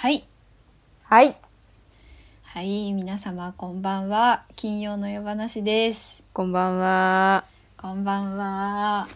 [0.00, 0.24] はい。
[1.02, 1.36] はい。
[2.42, 4.44] はい、皆様こんばんは。
[4.56, 6.22] 金曜の夜話です。
[6.32, 7.44] こんばんは。
[7.76, 9.10] こんばんは。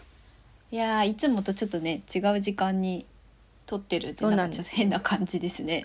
[0.69, 3.07] いやーいつもとちょっとね、違う時間に
[3.65, 5.83] 撮ってるんで、そうななんんですかちょっと変な感じですね。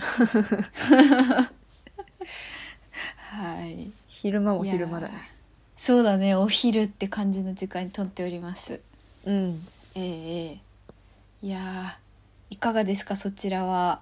[3.17, 3.91] はい。
[4.07, 5.30] 昼間も昼間だいやーね。
[5.79, 8.82] そうだね、お昼って感じの時間に撮っております。
[9.25, 9.67] うん。
[9.95, 12.11] ええええいやー
[12.51, 14.01] いかがですか、そちらは。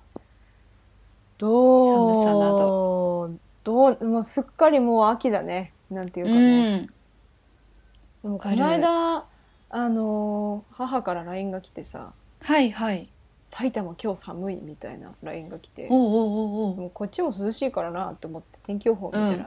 [1.39, 3.31] どう寒さなど。
[3.65, 5.73] どう、もうすっかりもう秋だね。
[5.91, 6.77] なんていうかね。
[6.79, 6.87] ん。
[6.87, 9.25] でもこの間、
[9.71, 13.09] あのー、母から LINE が来てさ、はいはい。
[13.45, 15.89] 埼玉今日寒いみたいな LINE が来て。
[15.89, 19.47] もうこっちも涼しいからなと思って天気予報見たら、うん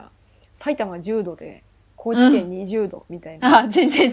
[0.54, 1.64] 埼玉10度で、
[1.96, 3.60] 高知県20度みたいな。
[3.60, 4.10] あ、全然違う。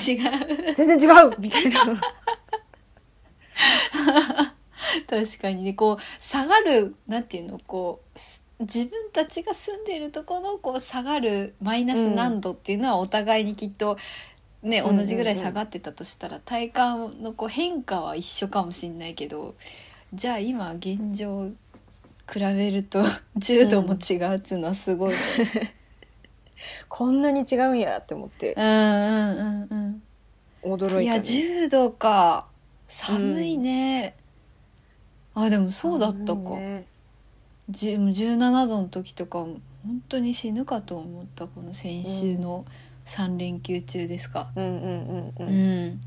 [0.74, 1.82] 全然違うみたいな。
[5.08, 13.98] 確かにねこう下がるなんていうのこうす自分たちが住んでいるところのこう下がるマイナス何度っていうのはお互いにきっと
[14.62, 19.56] ね、うん同じぐらい下がってたとしたら体感のこう変化は一緒かもしれないけど
[20.14, 21.50] じゃあ今現状
[22.30, 23.02] 比べると
[23.40, 25.76] 10度も違うっつうのはすごいね。
[26.90, 30.02] こんなに違うんやって思ってうんうんうん
[30.64, 30.68] うん。
[30.68, 31.20] いや驚いた、ね。
[31.20, 32.48] 10度か
[32.90, 34.16] 寒いね。
[35.42, 36.58] あでもそうだったか。
[36.58, 36.86] ね。
[37.70, 39.62] じ17度の時とか本
[40.10, 42.66] 当に死ぬかと思ったこの先週の
[43.06, 45.34] 3連休中ですか、うんうんうんう。
[45.40, 45.86] うん。
[45.88, 46.02] ん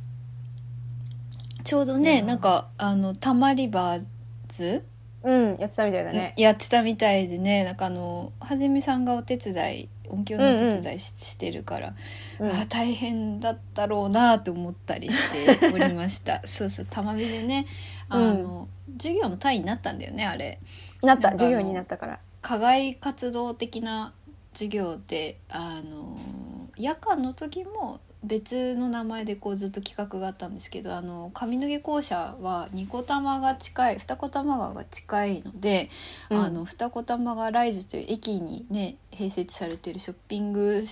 [1.64, 4.06] ちょうどね、うんなんかあのたまりバー
[4.48, 4.84] ズ、
[5.22, 6.34] うん、やってたみたいだね。
[6.36, 11.94] やってたみたいでねなんかあのはじめさんがお手伝い音響のお手伝いし,、してるから、
[12.41, 12.50] うん。
[12.50, 16.41] あ大変だったろうなと思ったりしておりました。
[16.47, 17.66] そうそうたまびでね
[18.08, 20.61] あの、授業の単位になったんだよねあれ。
[21.03, 22.21] なった、授業になったから。
[22.41, 24.12] 課外活動的な
[24.53, 26.19] 授業であの
[26.77, 35.89] 夜間の時も別の名前でこうずっと企画があったんですけどあの上野毛校舎は二子玉が近い二子玉川が近いので、
[36.31, 40.84] うんあの二子玉川ライズという駅にね併設されているショッピング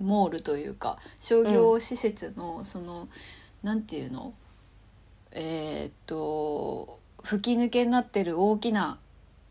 [0.00, 3.08] モールというか商業施設のその、
[3.62, 4.34] なんていうの？
[5.32, 8.98] えーっと吹き抜けになってる大きな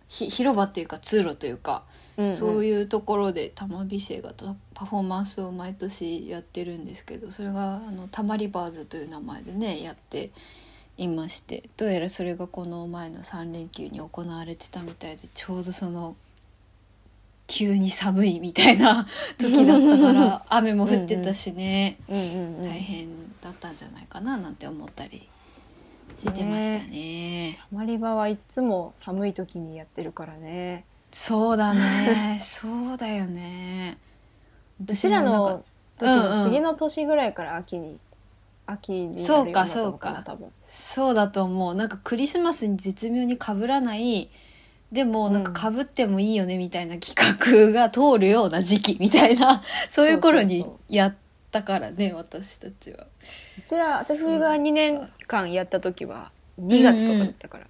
[0.08, 1.84] ひ広場っていうか通路というか、
[2.32, 10.30] そういいうところで玉美生がとパフォーマンスを毎年やってるんですけどそれがあのたまりバーズという名前でねやって
[10.98, 16.16] いましてどうやらそれがこの前の3連休に行われてたみたいでちょうどその
[17.48, 19.08] 急に寒いみたいな
[19.40, 22.62] 時だったから雨も降ってたしねうんうんうん。
[22.64, 23.08] 大変
[23.42, 25.28] だったんじゃないかななんて思ったり
[26.18, 27.60] してましたね。
[27.70, 30.86] たまり場はいつも寒い時にやってるからね。
[31.12, 32.40] そうだね。
[32.44, 33.98] そうだよね。
[34.82, 35.62] 私もなんのか
[35.98, 38.00] 時の次の年ぐらいから秋に、
[38.66, 40.24] 秋になるようになったのかなそうかそうか。
[40.26, 40.52] 多分。
[40.68, 41.76] そうだと思う。
[41.76, 44.30] なんかクリスマスに絶妙に被らない
[44.92, 49.62] でもなんか被ってもいいよねみたいな企画が通るような時期みたいな。
[49.90, 51.16] そういう頃にやっ
[51.54, 53.06] たからね私たちは。
[53.58, 57.68] うちら、私が2年間やった時は2月とかだったから。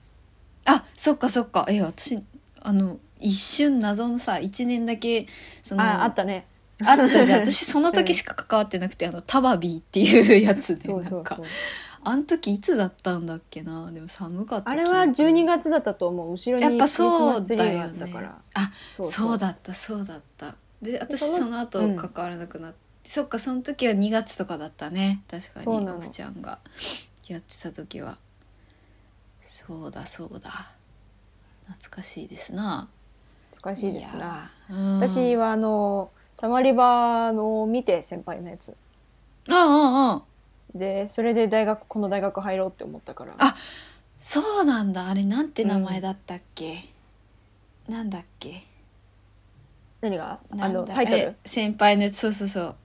[0.66, 2.18] あそっかそっかえ私
[2.62, 5.28] あの一瞬謎のさ1年だけ
[5.62, 6.48] そのあ、あったね。
[6.82, 11.46] あったじゃん 私その時しか関わってなくて、あのタバビーっていうやつでそうそうなんかそう。
[12.06, 13.92] あの時いつだったんだっけな？
[13.92, 16.32] でも寒かったあれは12月だったと思う。
[16.32, 18.38] 後ろにやっぱクリスマそうスツリーがあだよねったから。
[18.56, 25.24] あそうそうだったそうだったで私そのその後うん関わらなくなって、そっかその時は2月とかだったね。
[25.30, 25.98] 確かにそうなの。
[25.98, 26.60] 奥ちゃんが。
[27.28, 28.18] やってた時は。
[29.44, 30.72] そうだそうだ。
[31.68, 32.88] 懐かしいですな。
[33.52, 34.52] 懐かしいですな。
[34.70, 35.00] うん。
[35.00, 38.76] 私はあの、たまり場のを見て先輩のやつ。
[39.48, 40.22] うんうんうん。
[40.76, 43.36] で、それで大学、この大学入ろうって思ったから。
[43.38, 43.56] あ
[44.20, 45.08] そうなんだ。
[45.08, 46.86] あれなんて名前だったっけ、
[47.90, 48.64] なんだっけ？
[50.02, 50.40] 何が？
[50.58, 51.18] あの、タイトル？
[51.18, 52.18] え先輩のやつ。
[52.18, 52.76] そうそうそう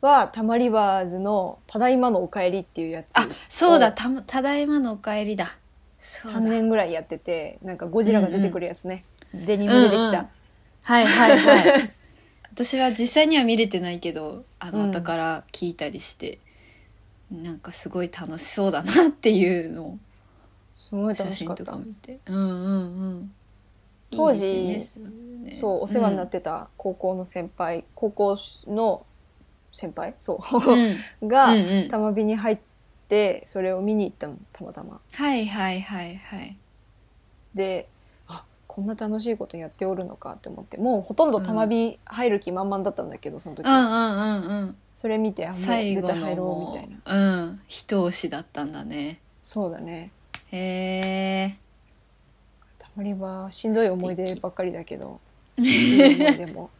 [0.00, 3.06] は、たまりバーズの、ただいまのお帰りっていうやつ。
[3.14, 5.56] あそうだたただいまのお帰りだ。
[6.00, 6.38] そうだ。
[6.40, 9.04] 3年ぐらいやってて、なんかゴジラが出てくるやつね。
[9.34, 10.12] デニム出てきうんうん。
[10.12, 10.28] た。
[10.82, 11.94] はいはいはい。
[12.52, 16.38] 私は実際には見れてないけどあのうん後から聞いたりして、
[17.30, 19.98] なんかすごい楽しそうだなっていうのを
[20.74, 21.76] すごい写真とか。
[21.76, 22.18] 見て。
[22.26, 22.78] うんうんう
[23.18, 23.32] ん。
[24.10, 24.80] 当時ね
[25.44, 25.56] ね。
[25.60, 28.36] そう、お世話になってた高校の先輩、高校
[28.66, 29.06] の
[29.72, 30.14] 先輩？
[30.20, 30.76] そう。
[30.76, 30.96] ん、う。
[31.28, 31.88] が、うんうん。
[31.88, 32.58] 玉美に入っ
[33.08, 35.00] て、それを見に行ったの、たまたま。
[35.12, 36.56] はいはいはいはい。
[37.54, 37.88] で、
[38.28, 43.66] あ、こんな楽しいことやっておるのかって思ってもうほとんどたまび入る気満々だったんだけどその時。
[43.66, 44.76] うんうんうんうん。
[44.94, 46.96] それ見てあもう最後の絶対入ろうもみたいな。
[47.04, 49.20] ううん一押しだったんだね。
[49.42, 50.10] そうだね。
[50.52, 51.56] へえ。
[52.78, 55.20] たまり場しんどい思い出ばっかりだけど。
[55.58, 56.70] いい思い出も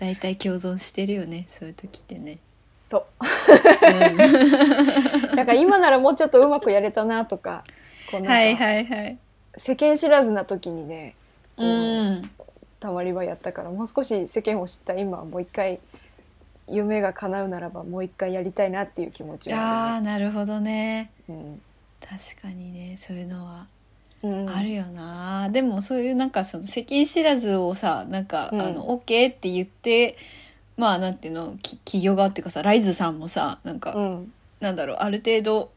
[0.00, 2.38] 大体共存してるよねそういう時ってね、
[2.74, 3.04] そう。
[3.22, 5.36] うん。
[5.36, 7.64] だから今ならもうちょっとうまくやれたなとか
[8.10, 9.18] こはいはいはい。
[9.56, 11.14] 世間知らずな時にね
[11.56, 12.30] こううん。
[12.80, 15.78] たまり場やったからもう少し世間を知った今はもう一回
[16.66, 21.10] 夢が叶うならばもう一回やりたいなっていう気持ちあはああなるほどね。
[21.28, 21.58] るね。
[22.00, 23.66] 確かにねそういうのは
[24.22, 28.60] あるよな、でもそういうなんかその世間知らずをさなんか、うん。
[28.60, 30.16] あの OK って言って
[30.76, 34.32] まあなんていうのき企業側っていうかさライズさんもさなんか、うん。
[34.60, 35.72] なんだろうある程度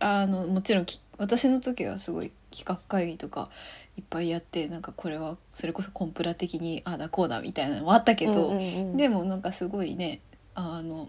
[0.00, 3.48] あのもちろんき私の時はすごい企画会議とか
[3.96, 10.20] いっぱいやってなんかこれはそれこそコンプラ的にああだこうだみたいなのもあったけど、うんうんうんでもなんかすごいね
[10.54, 11.08] あの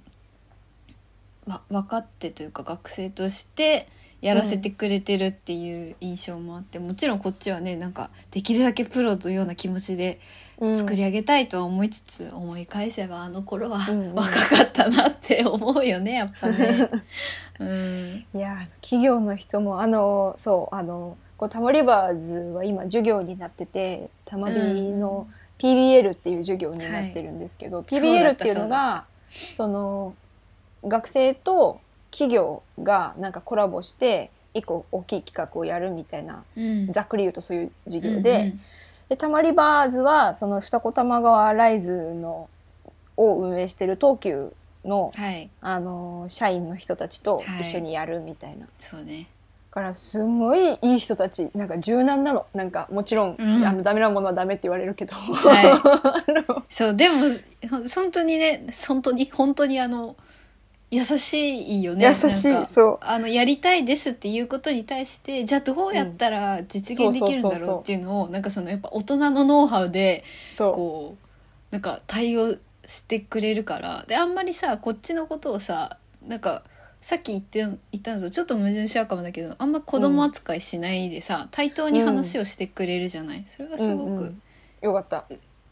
[1.48, 3.88] わ分かってというか学生として
[4.22, 10.20] やらせてくれてるっていう印象もあって、もちろんこっちはねなんかできるだけプロのような気持ちで
[10.60, 10.78] うん。
[10.78, 14.02] 作り上げたいとは思いつつ、思い返せばあの頃はうん。
[14.02, 16.90] うん若かったなって思うよねやっぱね。
[17.60, 25.28] うん、いや企業の人もあのそうあのこうタモリバーズは今授業になっててたまびの
[25.58, 29.06] PBL っていう授業になってるんですけど、そうだ PBL っていうのが
[29.58, 30.14] その
[30.86, 31.82] 学生と
[32.12, 38.62] 企業がなんかコラボして一個大きい企画をやるみたいなうん、ざっくり言うとそういう授業で、うん
[39.10, 42.48] でたまりバーズはその二子玉川ライズの
[43.18, 44.54] を運営してる東急
[44.86, 45.50] のはい。
[45.62, 47.62] あの社員の人たちとはい。
[47.62, 49.28] 一緒にやるみたいな、だそうね。
[49.72, 52.46] からすごいいい人たちなんか柔軟なの。
[52.54, 53.66] なんかもちろん、うん。
[53.66, 56.64] あのダメなものはダメって言われるけど、は あの。
[56.70, 57.26] そうでも
[57.90, 60.16] 本当にね本当に本当にあの
[60.92, 62.98] 優しいよね優しいそう。
[63.02, 70.24] あのやりたいですっていうことに対してじゃあどうやったら実現できるんだろうっていうのをなんかそのやっぱ大人のノウハウで
[70.58, 71.26] こう
[71.72, 72.56] なんか対応
[72.86, 74.06] してくれるから。
[74.08, 75.98] であんまりさこっちのことをさ
[76.28, 76.64] なんか
[77.02, 84.42] さっき言って言ったのとちょっと矛盾しちゃうかもだけどあんま子供扱いしないでさ、対等に話をしてくれるじゃない、それがすごくうんうん。
[84.82, 85.26] よかった、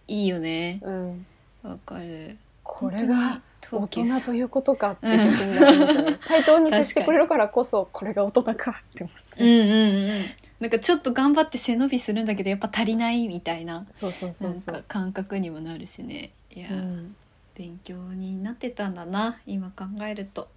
[0.08, 0.80] いいよね。
[0.82, 1.26] うん、
[1.64, 2.38] わかる。
[2.64, 3.42] これが
[3.72, 10.26] 大人ということかって逆にな思ったね対等に接してくれるからこそこれが大人かって思って、うんうんうん。
[10.60, 13.86] なんかちょっと頑張って背伸びするんだけどやっぱ足りないみたいな。
[13.92, 14.76] そうそうそなうんそう。
[14.76, 16.32] か感覚にもなるしね。
[16.52, 17.16] いや、うん。
[17.56, 20.48] 勉強になってたんだな今考えると。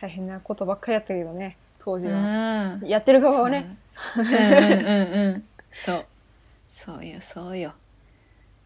[0.00, 2.86] 大変なことばっかりやったけどね当時うは、ん。
[2.86, 3.76] やってる側はね。
[4.16, 4.24] そう。
[4.24, 5.44] うんうんうんうん。
[5.72, 6.06] そう。
[6.70, 7.72] そうよそうよ。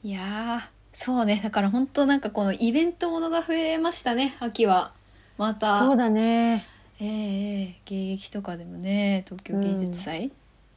[0.03, 0.61] いやー
[0.97, 1.41] そうね。
[1.43, 4.93] だから本当なんかこのイベントものが増えましたね秋は。
[5.37, 5.81] また。
[5.81, 6.67] そうだね。
[7.01, 7.75] ええええ。
[7.85, 10.31] 芸劇とかでもね東京芸術祭、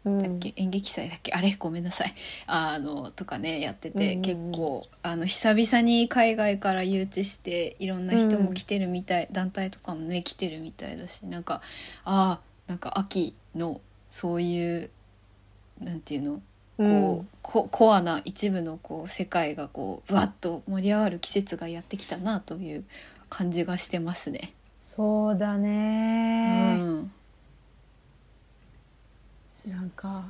[0.04, 0.22] うん。
[0.24, 0.54] だっけ？
[0.56, 1.32] 演劇祭だっけ？
[1.34, 1.56] あれ？
[1.60, 2.16] ごめんなさい。
[2.48, 4.22] あのとかねやってて、うんうんうん。
[4.24, 11.62] 結構あの久々に海外から誘致していろんな人も来てるみたい、団体とかもね来てるみたいだしなんか
[12.06, 13.80] ああなんか秋の
[14.10, 14.90] そういう
[15.80, 16.42] なんていうの？
[16.78, 17.28] こう、うん。
[17.42, 22.84] ココアな一部のこう世界がこうぶわっと盛り上がる季節がやってきたなという
[23.30, 24.54] 感じがしてますね。
[24.78, 27.12] そうだうね、ん、
[29.70, 30.26] なんか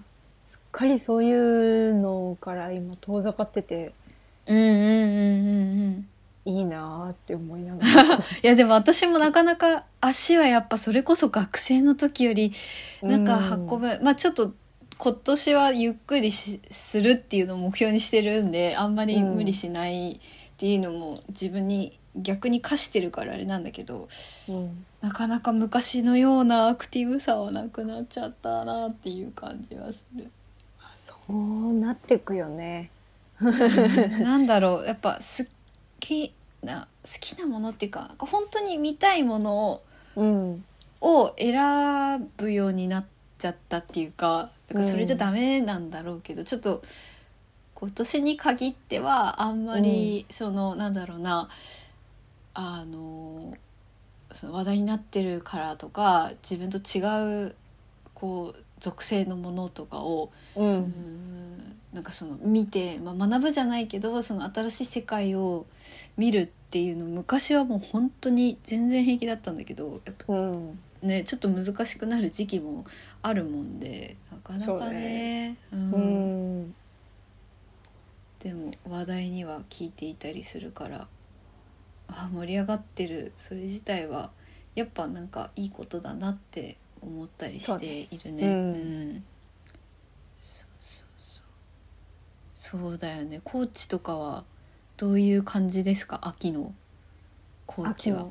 [0.46, 3.94] すっかりそういうのから今遠ざかってて。
[4.46, 6.08] うんうんうんうんうん。
[6.46, 8.16] いいなーって思いながら。
[8.16, 12.54] いやでも私もなかなか足はやっぱそれこそ学生の時より
[13.01, 14.54] なんか運ぶ、まあちょっと
[14.98, 20.20] 今年はゆっくりしするっていうのを目標にしてるんであんまり無理しないっ
[20.58, 24.08] ていうのも自分に逆に課してるからあれなんだけど
[24.50, 24.86] うん。
[25.01, 30.32] なかなか昔のようなアクティブさはなくなっちゃったなっていう感じはする。
[30.96, 32.89] そうなってくよね。
[33.39, 34.86] なんだろう。
[34.86, 35.48] やっぱ好
[36.00, 39.84] きな好きなものっていうか本当に見たいものを
[40.16, 40.66] うん。
[41.00, 43.06] を選ぶようになっ
[43.38, 46.82] ちゃったっていうかだからそれじゃダメなんだろうけど、ちょっと
[47.74, 51.48] 今年に限ってはあんまり、そのなんだろうな
[52.53, 53.56] あの
[54.32, 57.56] その話題になってるからとか自分と違う
[58.13, 65.65] こう属性のものとかをううんんなんかその見て、まあ、学ぶじゃないけどその新しい世界を
[66.17, 72.86] 見るっていうの昔はもう本当に全然平気だったんだけどやっぱうんねちょっと難しくなる時期も
[73.22, 75.58] あるもんでなかなかそうね。
[75.72, 76.63] ううん。
[76.63, 76.75] ん
[78.39, 81.08] でも話題には聞いていたりするから
[82.08, 83.34] あ盛り上がってる。
[83.36, 84.32] それ自体は
[84.75, 88.39] やっぱなんかいいことだなって思ったりしているね。
[88.42, 88.58] そうねう
[89.16, 89.24] ん。
[90.38, 90.68] そう
[92.54, 93.42] そうだよね。
[93.44, 94.44] 高知とかは
[94.98, 96.20] どういう感じですか？
[96.24, 96.74] 秋の
[97.66, 98.27] 高知は。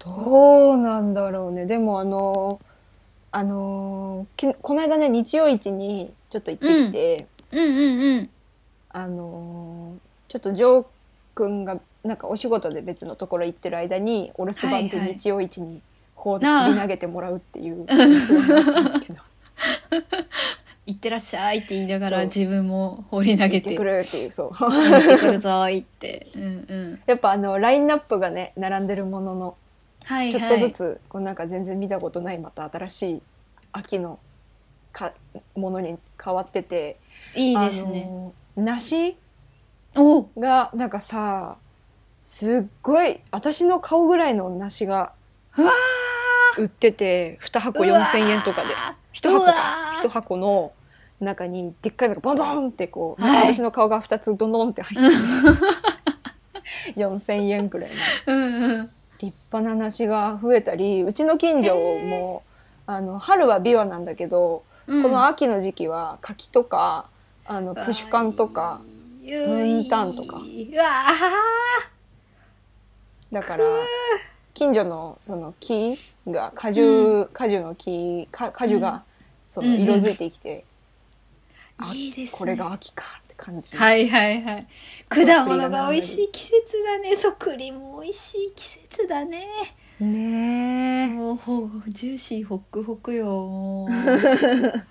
[0.00, 1.66] どうなんだろうね。
[1.66, 2.60] でもあの
[3.32, 7.58] あのきこの間ね日曜市にちょっと行ってきて、うん。
[7.58, 8.30] うんうん
[8.92, 9.94] あの
[10.26, 10.86] ちょっとジョー
[11.36, 15.16] 君がなんかお仕事で別のところ行ってる間にお留守番ではいはい。
[15.16, 15.80] 日曜市に
[16.14, 17.98] 放りなあ投げてもらうっていうったん
[18.92, 19.20] だけど。
[20.86, 22.26] 行ってらっしゃいって言いながらそう。
[22.26, 24.50] 自分も放り投げ行っててくるっていうそう。
[24.58, 26.26] 行ってくるぞーいって。
[26.34, 27.00] うんうん。
[27.06, 29.56] やっぱあのラインナップがね並んでるものの
[30.10, 30.60] はいちょっはい。
[30.60, 33.22] とずつこうなんか全然見たことないまた新しい
[33.72, 34.18] 秋の
[34.92, 35.12] か
[35.54, 36.98] ものに変わってて
[37.36, 38.06] いいですね。
[38.08, 39.16] あの梨
[39.96, 40.22] お。
[40.38, 41.56] がなんかさ
[42.20, 45.12] すっごい私の顔ぐらいの梨が
[46.58, 48.74] 売ってて2箱4,000円とかで。
[49.14, 50.02] 1うわ箱か。
[50.02, 50.72] 1箱の
[51.20, 53.54] 中にでっかいのがボンボンってこう、はい。
[53.54, 55.22] 私の顔が2つドンドンって入ってる
[56.96, 57.90] 4,000 円くらい
[58.26, 58.34] の。
[58.34, 58.90] うんうん。
[59.20, 62.42] 立派な梨が増えたりうちの近所も
[62.86, 65.02] あの春はビワなんだけど、うん。
[65.02, 67.06] この秋の時期は柿とか
[67.44, 68.80] あのプシュカンとか
[69.22, 70.40] ムンタンとか。
[73.30, 73.64] だから
[74.54, 75.96] 近所のその木
[76.26, 79.04] が果樹、果樹の木か果樹うんが
[79.46, 79.68] そうん。
[79.68, 80.64] うんの色づいてきて、
[81.78, 82.38] あいいですね。
[82.38, 84.66] これが秋か感じ、はいはいはい。
[85.08, 86.52] 果物が美味しい季節
[86.84, 87.16] だね。
[87.16, 89.46] そう栗も美味しい季節だね。
[89.98, 93.26] ねえもうほジューシーホックホクよ。
[93.26, 94.84] も う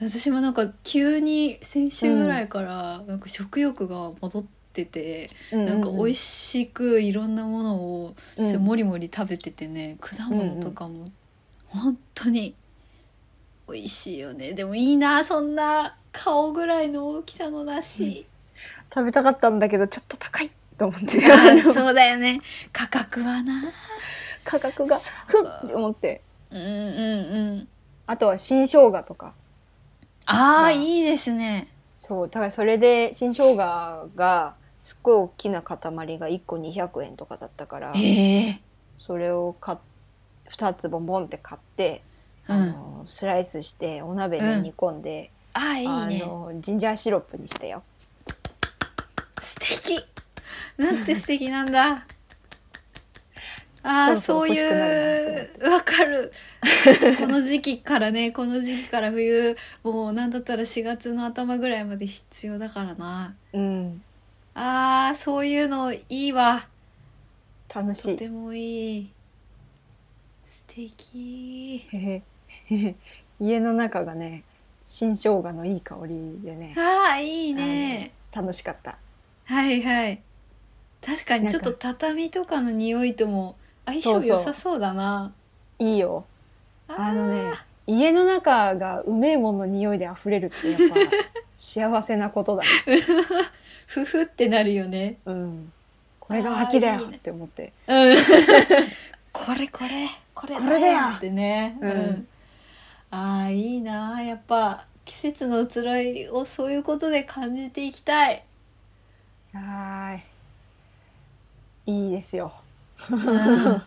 [0.00, 4.42] 私もなんか急に先週ぐらいからなんか食欲が戻っ
[4.72, 5.30] てて。
[5.50, 8.14] なんか美味しくいろんなものを
[8.60, 11.06] もりもり食べててね、果物とかも
[11.66, 12.54] 本当に
[13.68, 18.26] 美味しいよねでもいいなそんな顔ぐらいの大きさの梨、
[18.92, 21.20] 食べたかったんだけどちょっと高いと思って。
[21.62, 22.40] そうだよね。
[22.72, 23.72] 価格はな。
[24.44, 26.22] 価格がふっって思って。
[26.50, 27.68] うんうんうん。
[28.06, 29.34] あとは新生姜とか。
[30.26, 30.64] あまあ。
[30.66, 31.68] あいいですね。
[31.96, 37.92] そうだからそれで新生姜がすっごい大きな塊が1個200円とかだったから
[38.98, 39.78] それを買っ
[40.50, 42.02] 2つボンボンって買って、
[42.48, 42.56] うん。
[42.56, 46.22] あのスライスしてお鍋に煮込んで、ああいいね。
[46.24, 47.82] あのジンジャーシロップにしたよ。
[49.40, 50.04] 素敵。
[50.76, 52.06] なんて素敵なんだ。
[53.82, 56.32] ああそそういうわかる。
[57.18, 63.34] この時期からねこの時期から冬もうなんだったら4月の頭ぐらいまで必要だからな。
[63.52, 64.02] うん、
[64.54, 66.66] あーそういうのいいわ。
[67.74, 68.02] 楽しい。
[68.12, 69.10] とてもいい。
[70.46, 71.86] 素敵。
[73.40, 74.44] 家の中がね
[74.92, 76.74] 新生姜のいい香りでね。
[76.76, 78.10] ああいいね。
[78.32, 78.98] 楽しかった。
[79.44, 80.20] はいはい。
[81.00, 83.54] 確かにちょっと畳とかの匂いとも
[83.86, 85.32] 相性良さそうだな。
[85.78, 86.24] いいよ。
[86.88, 87.52] あのね
[87.86, 90.96] 家の中がうめえもんの匂いで溢れるってやっぱ
[91.54, 92.62] 幸せなことだ。
[92.62, 92.68] ね。
[93.86, 95.18] ふふってなるよね。
[95.24, 95.72] うん。
[96.18, 97.72] これが秋だよって思って。
[97.86, 98.16] うん。
[99.32, 102.28] これこれこれこれだよってね、うん
[103.10, 104.22] ああいいな。
[104.22, 108.44] やっぱ季節の移ろいをそういうことで感じていきたい、
[109.52, 110.20] はーい。
[111.86, 112.52] いいですよ。
[113.10, 113.82] うん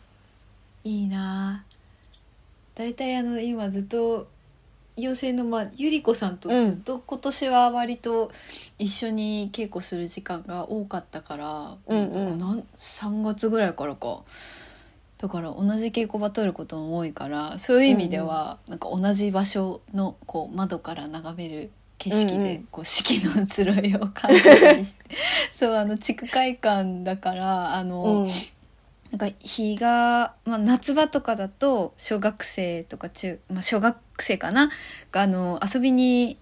[0.83, 1.63] いいな。
[2.75, 4.27] だいたいあの今ずっと
[4.97, 6.61] 妖精の、まあ、ゆり子さんとうん。
[6.61, 8.31] ずっと今年は割と
[8.77, 12.11] 一緒に稽古する時間が多かったから、うんうん。
[12.11, 14.23] なんかなん3月ぐらいからか
[15.23, 25.05] だから同じ稽古場取ることも多いからそういう意味では、なんか同じ場所のこう窓から眺める景色で、こう四季の移ろいを感じたりして
[25.55, 28.31] そうあの地区会館だからあの、うん。
[29.11, 34.71] なんか日が、まあ、夏場とかだと小学生とか中、まあ、小学生かな？
[35.11, 36.35] があの遊びに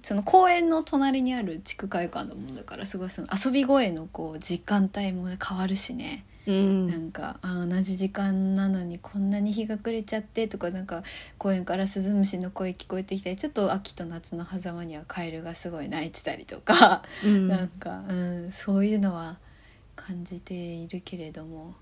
[0.00, 6.86] その公園の隣にある地区会館のものだからすごいその遊び声のこう時間帯も変わるしね、うん。
[6.86, 11.02] なんかあ同じ時間なのにこんなに日が暮れちゃってとかなんか
[11.38, 17.02] 公園からスズムシの声聞こえてきたりちょっと秋と夏の狭間にはカエルがすごい鳴いてたりとか。
[17.24, 17.48] うん。
[17.48, 19.38] なんか、うん、そういうのは
[19.96, 21.74] 感じているけれども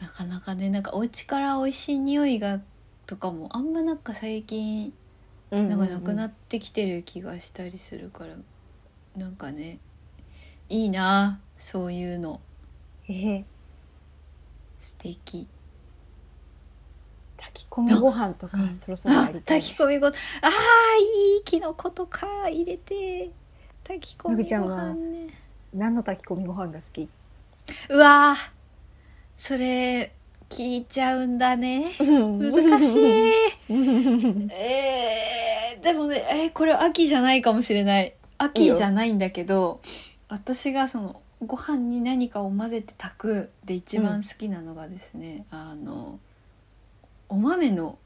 [0.00, 2.60] なかなかねなんかお家から美味しい匂いが
[3.06, 4.92] とかもあんまなんか最近
[5.50, 8.34] うんなんかなくなっってきてる気がしたりするから
[9.16, 9.78] なんかね
[10.68, 12.40] いいなそういうの。
[13.08, 13.44] えー
[14.80, 15.46] 素敵。
[17.36, 20.16] 炊き込みご飯とかうんそろそろやありたい、炊き込みごあーい
[21.40, 23.30] いきのことか入れて。
[23.86, 25.28] 炊き込みごめぐちゃんは飯ね
[25.72, 27.08] 何の炊き込みご飯が好き？
[27.90, 28.50] うわー。
[29.38, 30.12] それ
[30.50, 31.92] 聞いちゃうんだね。
[32.00, 33.32] 難しい。
[34.52, 38.14] えー、でもねえーこれ秋じゃないかもしれない。
[38.38, 39.80] 秋じゃないんだけど
[40.28, 46.18] 私がそのご飯に何かを混ぜて炊くで一番好きなのがですね、あの
[47.28, 47.98] お豆の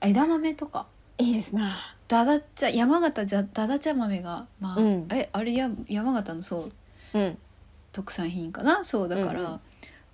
[0.00, 0.86] 枝豆とか。
[1.18, 1.96] いいですな。
[2.06, 5.08] だだっちゃ山形じゃだだちゃ豆がまあ、うん。
[5.10, 6.70] えあれや山形のそ
[7.14, 7.38] ううん。
[7.92, 8.84] 特産品かな？
[8.84, 9.60] そうだから、うんうん。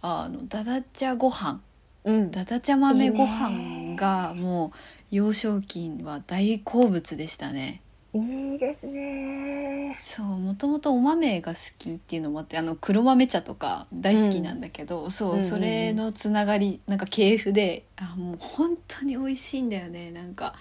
[0.00, 1.60] あのだだちゃご飯。
[2.04, 2.30] うん。
[2.30, 4.72] だだちゃ豆ご飯がも
[5.12, 7.82] う幼少期は大好物でしたね
[8.14, 9.92] いいですね。
[9.98, 15.42] そうもともとお豆が好きっていうのもあってあの黒豆茶とか大好きなんだけど、そう、うんうんうん。
[15.42, 20.12] それのつながりなんか系譜であもう本当に美味しいんだよね。
[20.12, 20.54] なんか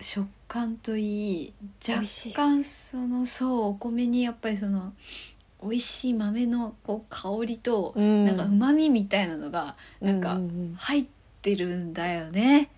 [0.00, 1.54] 食感といい
[1.86, 2.02] 若
[2.34, 4.94] 干そのそうお米にやっぱりその
[5.62, 8.24] 美味しい豆のこう香りと、うん。
[8.24, 10.74] なんかうまみみたいなのがなんかううん。
[10.78, 11.06] 入っ
[11.42, 12.70] てるんだよね。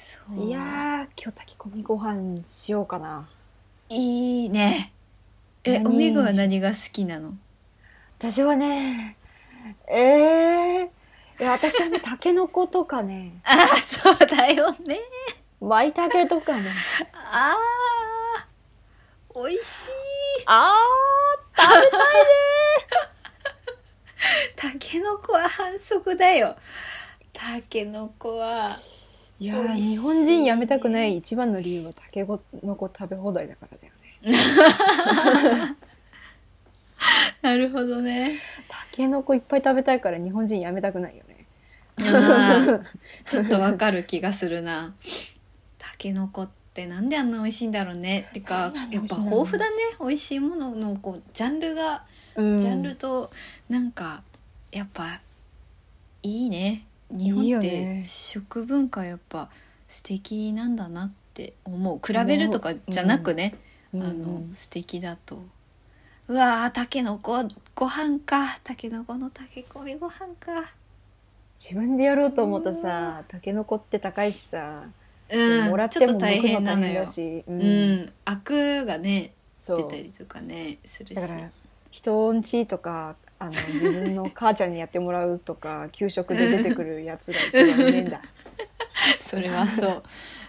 [0.00, 3.28] そううんいやー今日炊き込みご飯しようかな
[3.88, 4.92] いいね。
[5.64, 5.86] え、何？
[5.88, 7.34] おみぐは何が好きなの？
[8.18, 9.16] 私はね
[9.90, 10.84] えー、
[11.40, 15.00] いや私はねたけのことかねああ、そうだよね。
[15.60, 16.70] まいたけとかね
[17.12, 17.56] あ
[18.36, 18.46] あ、
[19.34, 19.90] 美味しい。
[20.46, 20.74] あ
[24.54, 26.54] たけのこは反則だよ。
[27.32, 28.76] たけのこは。
[29.40, 32.38] ーいや日本人やめたくない一番の理由はたけの
[32.74, 33.92] こ食べ放題だからだよ
[35.70, 35.76] ね
[37.42, 38.40] なるほどね。
[38.68, 41.46] たけのこいっぱい食べたいから日本人やめたくないよね
[41.96, 42.80] まあ
[43.24, 44.92] ちょっとわかる気がするな。
[45.78, 48.26] たけのこってなんであんな美味しいんだろうね。
[48.28, 49.76] ってかやっぱ豊富だね。
[50.00, 52.02] 美味しいもののこうジャンルが
[52.34, 53.30] うんジャンルと
[53.68, 54.22] なんか
[54.72, 55.20] やっぱ
[56.24, 59.48] いいね日本ってね食文化やっぱ
[59.86, 62.00] 素敵なんだなって思う。
[62.04, 63.54] 比べるとかじゃなくね、
[63.94, 65.42] うんあの素敵だと。
[66.28, 67.42] うわーたけのこ
[67.74, 68.58] ご飯か。
[68.62, 70.74] たけのこの炊き込みご飯か。
[71.56, 74.84] 自分でやろうと思ったさたけのこって高いしさ、
[75.30, 75.70] うん。
[75.70, 77.00] もらっちょっと大ても剥く変なのよ。
[77.00, 77.94] だし、ううん。
[78.02, 81.14] ん、アクがね出たりとかねするし。
[81.14, 81.50] だから
[81.90, 88.20] 人んちとかあの自分の母ちゃんにやってもらうとか 給食で出てくるやつが一番うめえんだ。
[89.20, 90.02] それはそう。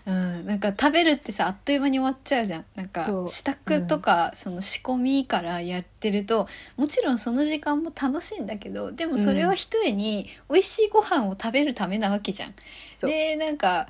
[0.05, 2.65] うん、なんか食べるってさあっという間に終わっちゃうじゃん。
[2.75, 6.47] なんか支度とか、その仕込みからやってると
[6.77, 12.55] もちろんその時間も楽しいんだけどでもそれはひとえに美味しいご飯を食べるためなわけじゃん。
[12.95, 13.11] そう。
[13.11, 13.87] でなんか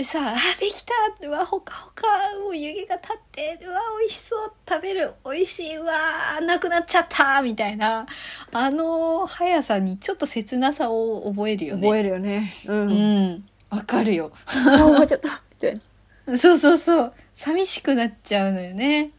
[0.00, 0.94] でさ「あできた!」
[1.28, 2.06] うわほかほか。
[2.42, 3.58] もう湯気が立って。
[3.62, 4.52] うわ美味しそう。
[4.66, 5.12] 食べる。
[5.26, 5.76] 美味しい。
[5.76, 7.42] うわなくなっちゃった。
[7.42, 8.06] みたいな。
[8.50, 11.86] あの速さにちょっと切なさを覚えるよね。
[11.86, 12.50] 覚えるよね。
[12.64, 13.44] うん、うん。
[13.68, 14.32] わかるよ。
[14.46, 15.42] あ終わっちゃった。
[15.60, 15.80] みたい
[16.26, 16.38] な。
[16.38, 17.12] そうそうそう。
[17.34, 19.10] 寂しくなっちゃうのよね。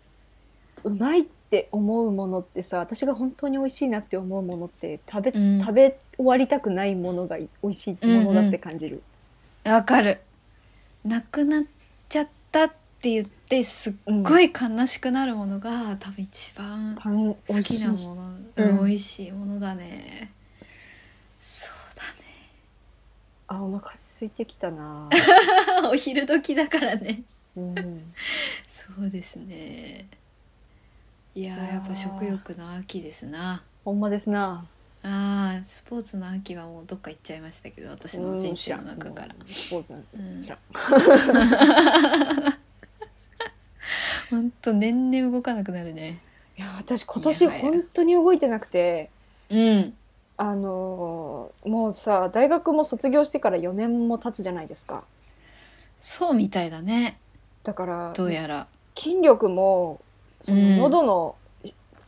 [0.83, 5.59] うまいって思うものってさ私が本当に美味しいなって思うものって食べ,、うん。
[5.59, 9.03] 食べ終わりたくないものが美味しいものだって感じる、
[9.63, 10.21] わかる
[11.05, 11.63] なくなっ
[12.09, 12.69] ちゃったっ
[13.01, 20.31] て言ってすっごい悲しくなるものが、多分一番好きなもの、ううんん、美味しいものだね。
[21.41, 21.81] そう
[23.51, 25.17] あお腹空いてきたな、だ
[25.81, 27.23] ねお昼時だからね。
[27.57, 28.13] うん、
[28.69, 30.07] そうですね。
[31.35, 33.61] いややっぱ食欲の秋ですな。
[33.83, 34.65] ほんまですな
[35.03, 39.35] あースポーツの秋はもうどっか行っちゃいましたけど私の人生の中から。
[39.47, 40.39] スポーツなんてうん。
[40.41, 40.59] 知らん
[44.29, 46.21] ほんと年々動かなくなるね。
[46.57, 49.09] いや私今年本当に動いてなくて。
[49.49, 49.93] うん。
[50.37, 55.03] あのーもうさ大学も卒業してから4年も経つじゃないですか。
[55.99, 57.19] そうみたいだね。
[57.63, 58.67] だからどうやら。
[58.97, 60.01] 筋力も
[60.41, 60.77] そのうん。
[60.77, 61.35] 喉の、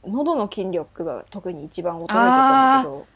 [0.08, 3.13] 喉の筋力が特に一番衰えちゃったんだけど。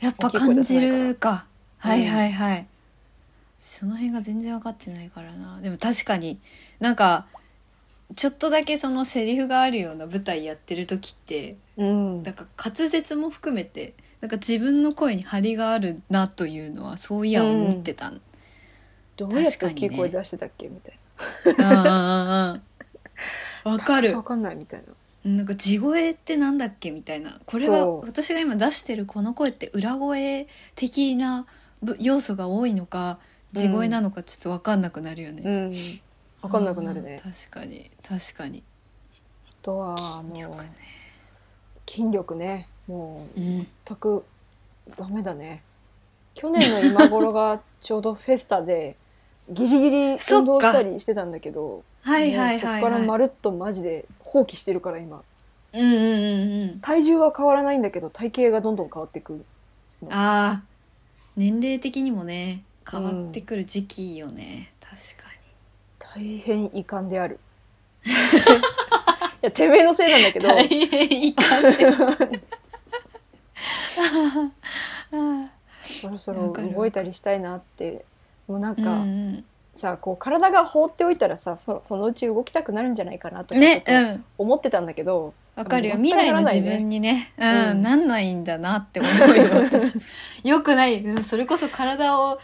[0.00, 1.46] やっぱ感じるか。
[1.78, 2.66] はいはいはい、
[3.58, 5.60] その辺が全然分かってないからな。
[5.60, 6.38] でも確かに
[6.78, 7.26] なんか
[8.14, 12.22] ちょっとだけそのセリフがあるような舞台やってる時ってうん。
[12.22, 18.12] なんか滑舌も含めてなんか自分の声に張りがあるなというのはそういや思ってた、
[19.16, 20.98] どうやって大きい声出してたっけみたい
[21.44, 22.62] うんうんうんうん
[23.64, 24.16] わなかる。
[24.16, 24.86] わかんないみたいな
[25.36, 27.40] なんか地声ってなんだっけみたいな。
[27.44, 28.06] これはそう。
[28.06, 31.46] 私が今出してるこの声って裏声的な
[31.82, 33.18] ぶ要素が多いのか
[33.52, 36.00] 地声なのかちょっと分かんなくなるよね、うん。
[36.42, 37.20] わかんなくなるね。
[37.24, 37.90] うん確かに。
[38.02, 38.62] 確かに。
[39.48, 40.72] あとはあの筋力ね。
[41.86, 42.68] 筋力ね。
[42.86, 43.66] もううん。
[43.86, 44.24] 全く
[44.96, 45.62] ダメだね。
[46.34, 48.96] 去年の今頃がちょうどフェスタで
[49.50, 55.22] ギリギリ運動したりしてたんだけどはいはいはい、もうそっからはい、まるっとマジで放棄してるから今。
[55.72, 56.80] うんうんうんうん。
[56.80, 59.44] 体重は変わらないんだけど体型がどんどん変わってく
[60.10, 60.62] ああ
[61.36, 65.28] 年齢的にもね変わってくる時期よね、確か
[66.14, 67.38] 大変遺憾である。
[68.04, 68.08] い
[69.42, 70.48] やてめえのせいなんだけにど。
[70.48, 71.78] 大変いかんね
[75.12, 75.50] あ
[76.00, 78.04] そろそろ動いたりしたいなって。
[78.48, 79.44] もうなんーか、うんうん
[79.78, 85.94] さこう体が放っておいたらさそそのうち動きたくなるんじゃないかなとかね思ってたんだけど、わかるよ。
[85.96, 87.32] もう未来の自分にね。
[87.36, 87.82] うん、うん。
[87.82, 89.96] なんないんだなって思うよ 私。
[89.96, 90.02] も
[90.44, 92.38] よくない、うん、それこそ体を、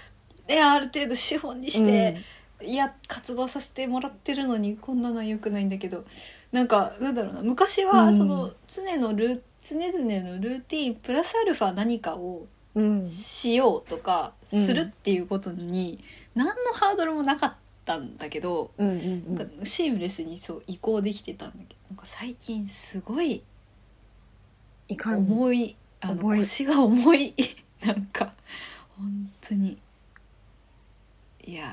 [0.48, 2.16] ね、ある程度資本にして、
[2.60, 6.04] いや活動させてもらってるのにこんなのはよくないんだけど。
[6.50, 7.42] なんかなんだろうな。
[7.42, 7.88] 昔うん。
[7.90, 13.00] はその常のル常々のルーティンプラスアルファ何かをうん。
[13.00, 14.66] うんしようとかうん。
[14.66, 16.02] するっていうことに
[16.34, 23.42] 何のハードルもなかったんだけど、うんうんなんかシームレスにそう移行できてたんだけどなんか最近すごい
[24.88, 27.34] いかん重いあの腰が重い。
[27.84, 28.32] なんか
[28.96, 29.06] 本
[29.40, 29.78] 当に。
[31.46, 31.64] いや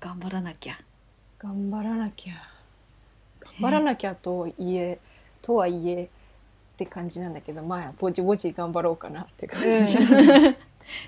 [0.00, 0.78] ー頑張らなきゃ。
[1.38, 2.34] 頑張らなきゃ。
[3.40, 4.98] 頑張らなきゃといえ、
[5.42, 6.08] とはいえっ
[6.76, 9.98] て感じなんだけどまあぼちぼち頑張ろうかなって感じ、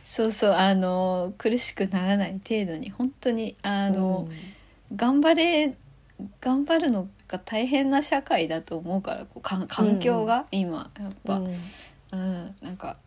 [0.05, 4.29] そうそうあの苦しくならない程度に本当にあの、
[4.95, 5.75] 頑張れ
[6.41, 11.47] 頑張るのが大変な社会だと思うからこうか環境が今やっぱ、うん。
[12.13, 12.99] うん、なんか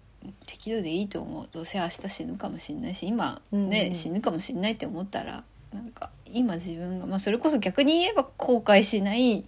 [0.47, 1.47] 適度でいいと思う。
[1.51, 3.93] どうせ明日死ぬかもしんないし今ね、うんうん。
[3.93, 9.45] 死ぬかもしんないって思ったらなんか今自分が、まあ、それこそ逆に言えば後悔しない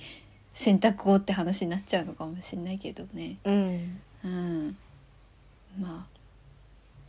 [0.53, 3.37] 選択をって話になっちゃうのかもしんないけどね。
[3.43, 3.99] うん。
[4.23, 4.77] うん。
[5.79, 6.16] まあ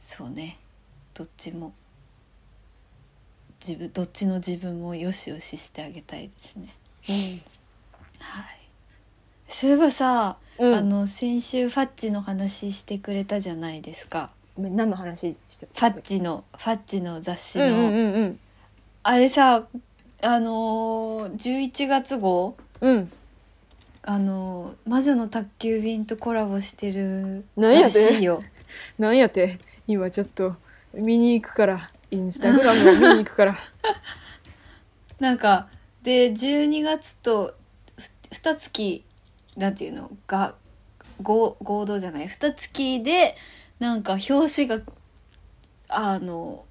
[0.09, 0.57] そうね。
[1.12, 1.75] どっちも。
[3.61, 6.75] 自分どっちの自分もよしよししてあげたいですね。
[7.11, 7.14] うん。
[7.14, 7.42] はい。
[9.47, 10.75] そういえばさうん。
[10.75, 14.31] あの先週ファッチの話してくれたじゃないですか。
[14.57, 18.40] 何の話してファッチのファッチの雑誌の、うんうんうんうん。
[19.03, 19.68] あれさ
[20.23, 22.57] あのー、11月号？
[22.81, 23.12] うん。
[24.01, 28.42] あのー魔女の宅急便とコラボしてるらしいよ。
[28.99, 29.59] なんやって？
[29.88, 30.55] 今ちょっと
[30.92, 33.59] 見に行くからインスタグラムを見に行くから。
[35.18, 35.68] なんか
[36.03, 37.55] で12月と
[37.98, 39.05] ふ二月
[39.57, 40.11] なんていうの？
[40.27, 40.55] が
[41.22, 42.29] 合合同じゃない？
[42.29, 43.35] 二月で
[43.79, 44.81] なんか表紙が
[45.88, 46.64] あの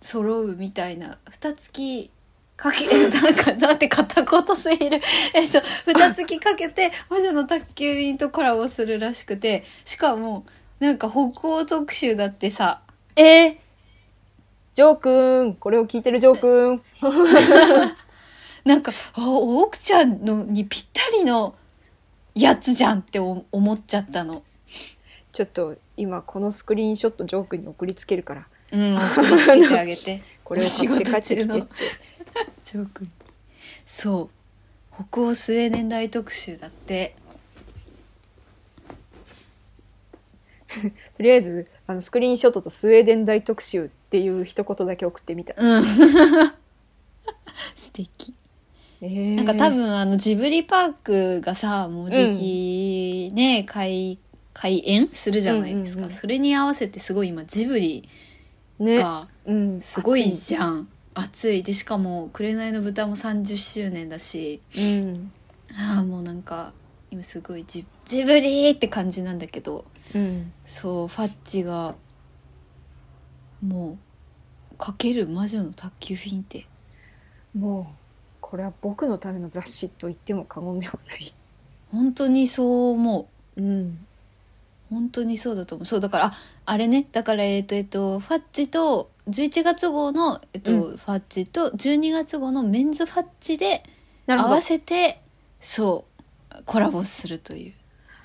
[0.00, 1.18] 揃うみたいな。
[1.30, 2.10] 二月
[2.56, 5.00] かけ なんかなんて片言すぎる。
[5.34, 9.64] えっと二月かけて魔女の宅急便とコラボするらしくて。
[9.84, 10.44] しかも
[10.78, 12.82] なんか北欧特集だってさ。
[13.16, 13.56] えー、
[14.74, 16.82] ジョーくんこれを聞いてるジョーくん
[18.68, 21.54] なんかあ奥ちゃんのにぴったりの
[22.34, 24.42] やつじゃんってお思っちゃったの。
[25.32, 28.46] ちょっと今このスクリーンショットジョーくんに送りつけるから。
[28.72, 30.22] うん、送りつけてあげて。
[30.44, 31.34] これを買って帰ってきて。
[31.34, 31.68] お仕事中の
[32.64, 33.12] ジョー君。
[33.86, 34.30] そう。
[35.10, 37.14] 北欧スウェーデン大特集だって
[41.16, 45.84] とりあえずあのスクリーンショットとスウェーデン大特集っていう一言だけ送ってみた、うん。
[47.74, 48.34] 素敵。
[49.00, 49.34] えー。
[49.36, 54.18] なんか多分あのジブリパークがさもうじきね、開
[54.52, 56.16] 開園するじゃないですか、うんうんうん。
[56.16, 58.08] それに合わせてすごい今ジブリ
[58.78, 60.88] ね、がうん、すごい熱じゃん。
[61.14, 61.62] 熱い。
[61.62, 64.60] でしかも「紅の豚」も30周年だし。
[64.76, 65.32] うん。
[65.74, 66.72] ああもうなんか
[67.10, 70.52] 今すごいジジブリって感じなんだけどうん。
[70.64, 71.94] そうファッチが
[73.62, 73.98] も
[74.72, 76.66] うかける魔女の宅急便って。
[77.56, 77.86] もう
[78.40, 81.34] これは僕のための雑誌と言っても過言ではない。
[81.90, 83.60] 本当にそう思う。
[83.60, 84.06] うん。
[84.90, 85.84] 本当にそうだと思う。
[85.86, 86.32] そうだからあ
[86.66, 87.06] あれね。
[87.10, 93.82] だからえっ、とえっ、とファッチと11月号の、えっとうファッチと12月号のメンズファッチで
[94.28, 95.20] 合わせて
[95.60, 96.04] そ
[96.52, 97.72] うコラボするという。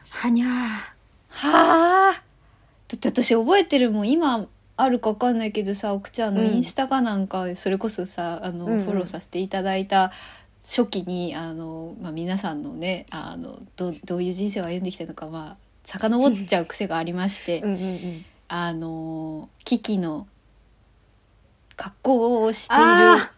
[0.09, 1.00] はにゃー
[1.31, 2.23] はあ。
[2.87, 4.09] だって私覚えてるもん。
[4.09, 6.47] 今あるかわかんないけどさ奥ちゃんのうん。
[6.47, 8.83] インスタかなんか、それこそさあの、うんうん。
[8.83, 10.11] フォローさせていただいた
[10.61, 17.63] 初期にあの、まあ、皆さんのねあのどどういう人生を歩んできたのかまあ遡っちゃう癖がありまして、
[18.47, 20.27] あのキキの
[21.75, 23.29] 格好をしていあるー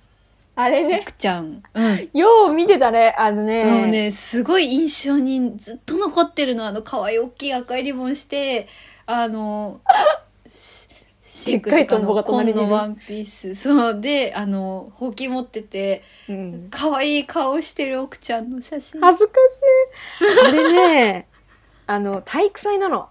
[0.55, 0.99] あれね。
[1.01, 1.63] 奥ちゃん。
[1.73, 2.09] うん。
[2.13, 3.63] よう見てたねあのね。
[3.63, 8.67] もうねすごい印象にずっと残ってるのはあの可愛い大きい赤いリボンして
[9.05, 9.81] あの
[10.47, 10.87] シ
[11.23, 13.55] シンクっていうかの紺のワンピース。
[13.55, 16.67] そうであのほうき持っててうん。
[16.69, 19.01] 可愛い顔してる奥ちゃんの写真。
[19.01, 20.49] 恥ずかしい。
[20.49, 21.27] あれね
[21.87, 23.09] あの体育祭なの。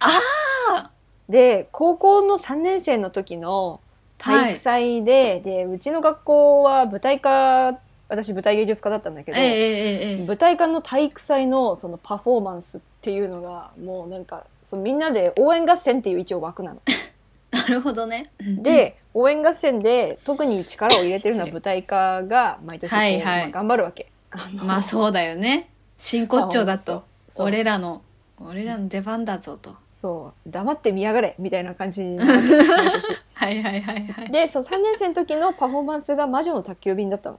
[0.00, 0.90] あ
[1.28, 3.80] で高校の3年生の時の
[4.18, 10.26] 体育祭で,、でうちの学校は舞台科私舞台芸術科だったんだけど、ええええええ。
[10.26, 16.80] 舞台科の体育祭のそのパフォーマンスっていうのがもうなんかそのみんなで応援合戦っていう一応枠なの。
[17.50, 18.30] なるほどね。
[18.38, 23.40] で応援合戦で特に力を入れてるのは舞台科が毎年こう、はいはい。
[23.42, 24.10] まあ頑張るわけ。
[24.54, 25.70] まあそうだよね。
[25.96, 27.04] 真骨頂だと。
[27.38, 28.02] 俺らの
[28.38, 32.32] 俺らの出番だぞとそう黙って見やがれみたいな感じになって
[33.32, 34.30] はいはいはいはい。
[34.30, 37.38] でそう3年生の時のパフォーマンスが魔女の宅急便だったの。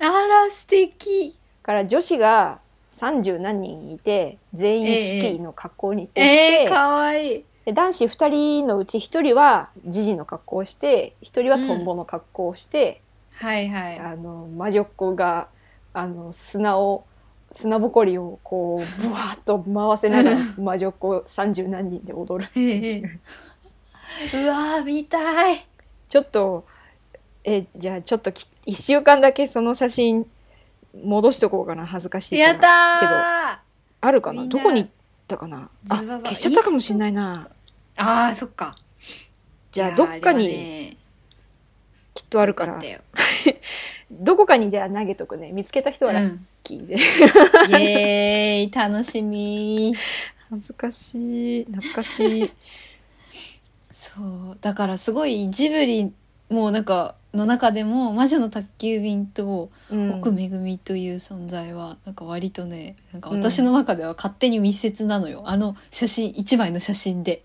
[0.00, 1.36] あら素敵。
[1.62, 2.60] から女子が
[2.92, 7.44] 30何人いて全員キキの格好にして、ええかわいい。
[7.66, 13.98] で男子2人のうち1人はジジの格好をして1人はトンボの格好をして、はいはい。
[13.98, 15.48] あの魔女っ子が
[15.92, 17.04] あの砂を
[17.50, 22.50] 砂ぼこりをこうブワーッと回せながら魔女っ子30何人で踊る。
[22.54, 23.02] ええ。
[24.34, 25.66] うわー見たい。
[26.08, 26.66] ちょっと
[27.44, 30.26] えじゃあちょっとき1週間だけその写真
[31.02, 31.86] 戻しとこうかな。
[31.86, 33.58] 恥ずかしいやったー。
[34.00, 34.46] あるかな？
[34.46, 34.90] どこに行っ
[35.26, 35.70] たかな？
[35.88, 37.48] あ消しちゃったかもしれないな。
[37.96, 38.76] あーそっか。
[39.72, 40.96] じゃあどっかに
[42.14, 42.78] きっとあるから。
[44.10, 45.52] どこかにじゃあ投げとくね。
[45.52, 49.94] 見つけた人はうんキーで、イエーイ楽しみ。
[50.50, 51.64] 恥ずかしい。
[51.64, 52.50] 懐かしい。
[53.92, 54.58] そう。
[54.60, 56.12] だからすごいジブリ
[56.50, 67.44] もうなんかの中でも「魔女の宅急便」とうん奥めぐみという存在はなんか割とねなんか私の中では勝手に密接なのよ、あの写真一枚の写真で。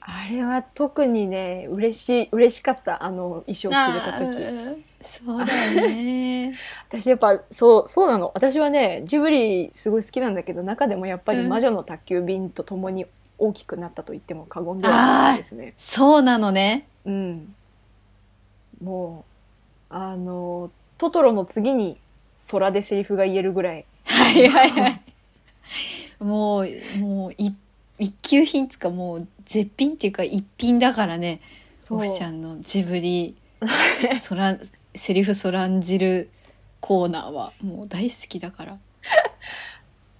[0.00, 3.04] あれは特にね嬉しい嬉しかった。
[3.04, 6.54] あの衣装着れたあ時ーそうだよね。
[6.88, 8.32] 私やっぱそうそうなの。
[8.34, 11.48] 私はねジブリすごい好きなんだけど中でもやっぱり「うん。
[11.48, 13.06] 魔女の宅急便」と共に
[13.38, 15.74] 大きくなったと言っても過言ではないですね。
[15.78, 16.88] そうなのね。
[17.04, 17.54] うん、
[18.82, 19.24] も
[19.90, 21.96] うあのトトロの次に
[22.50, 23.84] 空でセリフが言えるぐらい。
[24.04, 25.02] はいはいはい。
[26.20, 27.54] もうもう一
[27.98, 31.40] 一級品っつうかもう絶品っていうか一品だからね。
[31.90, 33.36] オフちゃんのジブリ。
[34.20, 34.56] そら
[34.94, 36.30] セリフそらんじる
[36.80, 38.78] コーナーはもう大好きだから。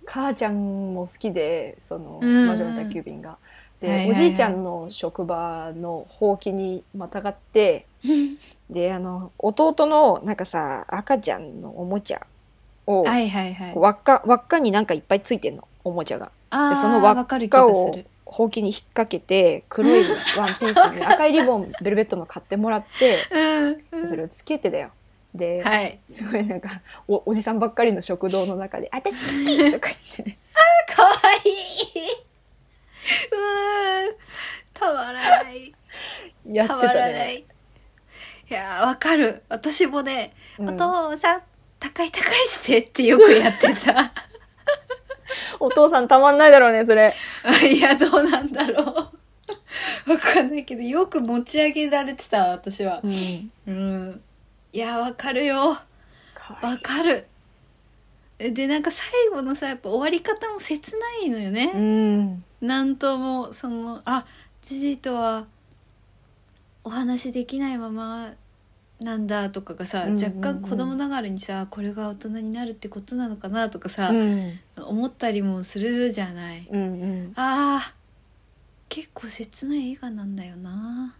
[0.06, 2.46] 母ちゃんも好きでそのうん。
[2.46, 3.36] 魔女の宅急便が。
[3.80, 4.12] で、はいはいはい。
[4.12, 7.86] おじいちゃんの職場のほうきにまたがって
[8.70, 12.26] であの弟のなんかさ赤ちゃんのおもちゃ
[12.86, 13.72] を、はいはいはい。
[13.74, 16.32] 輪っか輪っかになんかいっぱいついてんのおもちゃが。
[16.70, 20.02] でその輪わかる気っかをがするほうきに引っ掛けて黒い
[20.36, 23.16] ワンピースに 赤いリボンベルベットの買ってもらって
[23.90, 24.90] うんそれをつけてだよ。
[25.34, 30.38] で、はいすごいなんかおおじさんばっかりの食堂の中で「私好き!」とか言って。
[30.94, 31.10] かわ
[31.44, 31.52] いい
[33.32, 34.16] うーん
[34.74, 35.74] たまらない
[36.44, 37.34] やってたたまらなね。
[37.34, 37.38] い
[38.50, 41.42] いやーわかる私もね、うんお父さん
[41.78, 44.12] 高い高いしてってよくやってた
[45.60, 47.12] お父さんたまんないだろうねそれ。
[47.70, 48.86] いやどうなんだろう。
[50.10, 53.00] わかんないけどよく持ち上げられてた私は。
[53.02, 53.50] うん。
[53.66, 54.22] うん。
[54.72, 55.78] いやわかるよ。
[56.34, 57.26] かわかる。
[58.38, 62.44] でなんか最後のさやっぱ終わり方も切ないのよね、いうん。
[62.60, 64.24] なんともそのあ
[64.62, 65.46] ジジとは
[66.84, 68.32] お話できないまま
[69.00, 74.58] なんだとかがさ、うんうんうん若干子供ながらにさこれが大人になるってことなのかなとかさ、うん。
[74.76, 76.66] 思ったりもするじゃない。
[76.70, 77.32] うんうん。
[77.36, 77.98] あー
[78.88, 81.14] 結構切ない映画なんだよな。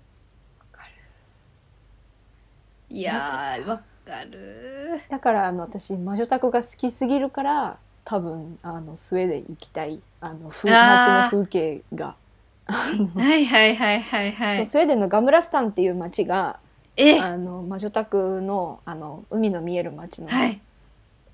[2.90, 12.16] いやーわかるだからあの私魔女宅が好きすぎるから多分あのスウェーデン行きたいあの風街の風景が。
[12.66, 16.58] はいはいはいはいはいスウェーデンのガムラスタンっていう町が
[16.98, 20.60] えあの魔女宅のあの海の見える町の,、はい。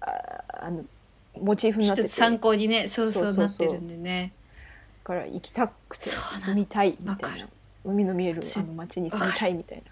[0.01, 0.85] あの
[1.41, 2.09] モチーフになってて。
[2.09, 3.47] 一つ参考にねそうそうそうそうそう。
[3.47, 4.33] なってるんでね。
[5.03, 6.55] から行きたくてそうなの。
[6.55, 7.39] 住みたいみたいな。
[7.39, 7.49] る。
[7.85, 9.83] 海の見える私あの街に住みたいみたい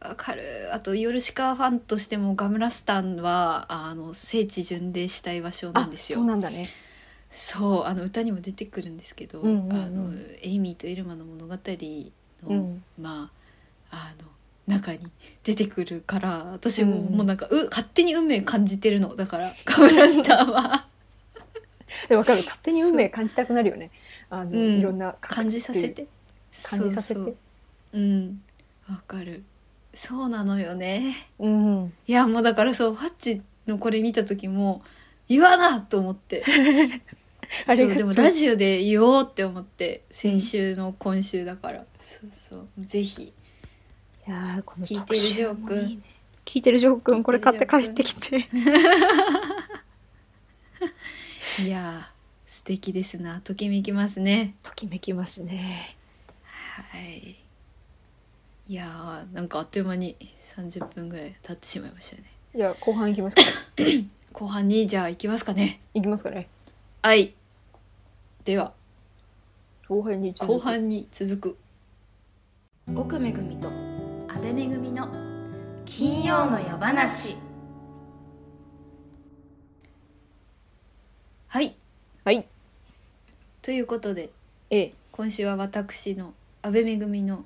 [0.00, 0.08] な。
[0.08, 0.42] わかる。
[0.72, 6.18] あとヨルシカファンとしてもガムラスタンはあの聖地巡礼したい場所なんですよ。
[6.18, 6.68] そうなんだね。
[7.30, 9.72] そうあの歌にも出てくるんですけど、うんうんうん。
[9.72, 12.84] あのエイミーとエルマの物語の、うん。
[13.00, 13.30] ま
[13.90, 14.28] ああの
[14.66, 14.98] 中に
[15.42, 17.16] 出てくるから私も、うん。
[17.16, 19.16] もうなんかう勝手に運命感じてるの。
[19.16, 20.86] だからカムラスターは。
[22.08, 22.42] でわかる。
[22.42, 23.90] 勝手に運命感じたくなるよね。
[24.30, 24.78] あの、うん。
[24.78, 26.06] いろんな感じさせて。
[26.62, 27.20] 感じさせて。
[27.20, 27.36] そ
[27.94, 28.42] うん。
[28.88, 29.42] わかる。
[29.94, 31.14] そうなのよね。
[31.38, 31.92] うん。
[32.06, 34.82] いやもうだからそうファッチのこれ見た時も
[35.28, 36.44] 言わなと思って。
[37.76, 40.02] そうでもラジオで言おうって思って。
[40.10, 42.68] 先週の今週だから、そうそう。
[42.78, 43.34] ぜひ
[44.26, 46.02] いやーこの聞いてるジョー君。
[46.44, 48.48] 聞いてるジョー君これ買って帰ってきて。
[51.60, 53.40] いやー素敵ですな。
[53.40, 54.54] ときめきますね。
[54.62, 55.96] ときめきますね。
[56.92, 57.36] はい。
[58.68, 62.22] いやーなんかあっという間に30分ぐらい経ってしまいましたね。
[62.54, 63.42] じゃあ後半いきますか
[64.32, 65.80] 後半にじゃあ行きますかね。
[65.94, 66.48] いきますかね。
[67.02, 67.34] はい。
[68.44, 68.72] では。
[69.88, 70.54] 後半に続く。
[70.54, 71.58] 後半に続く。
[72.94, 73.81] 奥めぐみと
[74.34, 75.08] 阿部めぐみの
[75.84, 77.36] 金曜の夜話。
[81.48, 81.74] はい。
[82.24, 82.46] はい。
[83.60, 84.30] ということで
[84.70, 87.44] A 今週は私の阿部めぐみの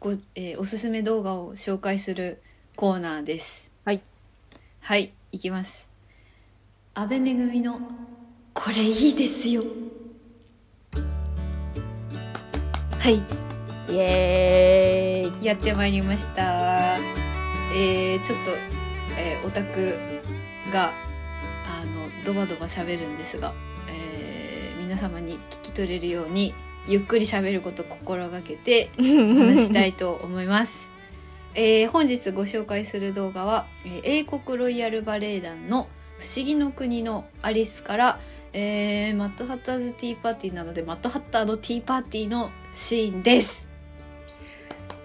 [0.00, 2.40] ご、えーおすすめ動画を紹介する
[2.74, 3.70] コーナーです。
[3.84, 4.00] はい。
[4.80, 5.86] はいいきます。
[6.94, 7.78] 阿部めぐみの
[8.54, 9.62] これいいですよ。
[12.98, 13.16] はい。
[13.92, 15.03] イエーイ
[15.44, 16.96] やってまいりました
[17.76, 18.52] えー、ちょっと、
[19.18, 19.98] えーオタク
[20.72, 20.94] が
[21.66, 23.52] あのドバドバ喋るんですが、
[23.88, 26.54] えー皆様に聞き取れるように
[26.88, 30.90] ゆっくり喋ることを心がけて話したいと思います。
[31.54, 35.88] えー本日ご紹介する動画は、えー英国ロイヤルバレエ団の
[36.20, 38.20] 「不思議の国のアリス」から、
[38.54, 43.73] えーマットハッターズティーパーティーなのでマットハッターのティーパーティーのシーンです。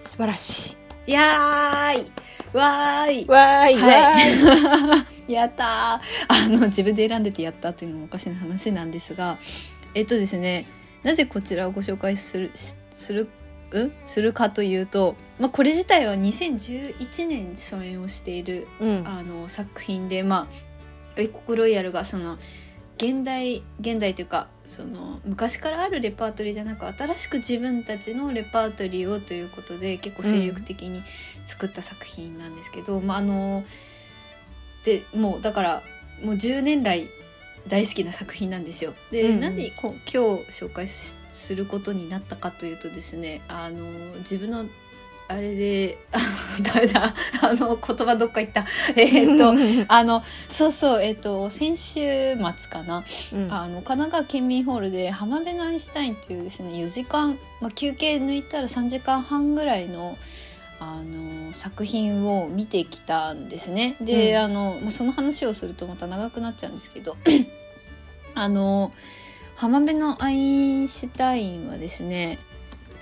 [0.00, 1.10] 素晴らしい。
[1.10, 2.10] いやーい。
[2.52, 3.26] わーい。
[3.26, 5.32] わーい、わーい。
[5.34, 5.66] やったー。
[6.28, 9.38] あの自分で選んでてやったっていうのもおかしな話なんですが
[9.94, 10.66] えっとですね
[11.04, 13.28] なぜこちらをご紹介するしする
[13.70, 13.92] うん？
[14.04, 19.04] するかというと、まあ、これ自体は2011年初演をしているうん。
[19.06, 20.54] あの作品でまあ
[21.16, 22.38] 英国ロイヤルがその
[23.00, 31.02] 現代現代というかその昔からあるレパートリーじゃなく新しく自分たちのレパートリーをということで結構精力的に
[31.46, 33.64] 作った作品なんですけど、まああの
[34.84, 35.82] でもうだから
[36.22, 37.08] もう10年来
[37.66, 38.92] 大好きな作品なんですよ。
[39.10, 43.82] で、うんうんなんでこう今日紹介しすることになったかというとですねあの
[44.18, 44.66] 自分の
[45.30, 46.18] あれであ
[46.60, 47.14] ダメだ。
[47.40, 48.66] あの言葉どっか行った。
[48.96, 49.54] えーっと
[49.88, 53.04] あのそうそうえーっと先週末かな。
[53.32, 53.52] うん。
[53.52, 60.18] あの神奈川県民ホールで浜辺のアインシュタインっていうですね4時間、まあ、休憩抜いたら3時間半ぐらいの
[60.80, 63.96] あの作品を見てきたんですね。
[64.00, 64.38] で、うん。
[64.40, 67.16] あのまあ、その話をするとまた長くなっちゃうんですけど
[68.34, 68.92] あの
[69.54, 72.38] 浜辺のアインシュタインはですね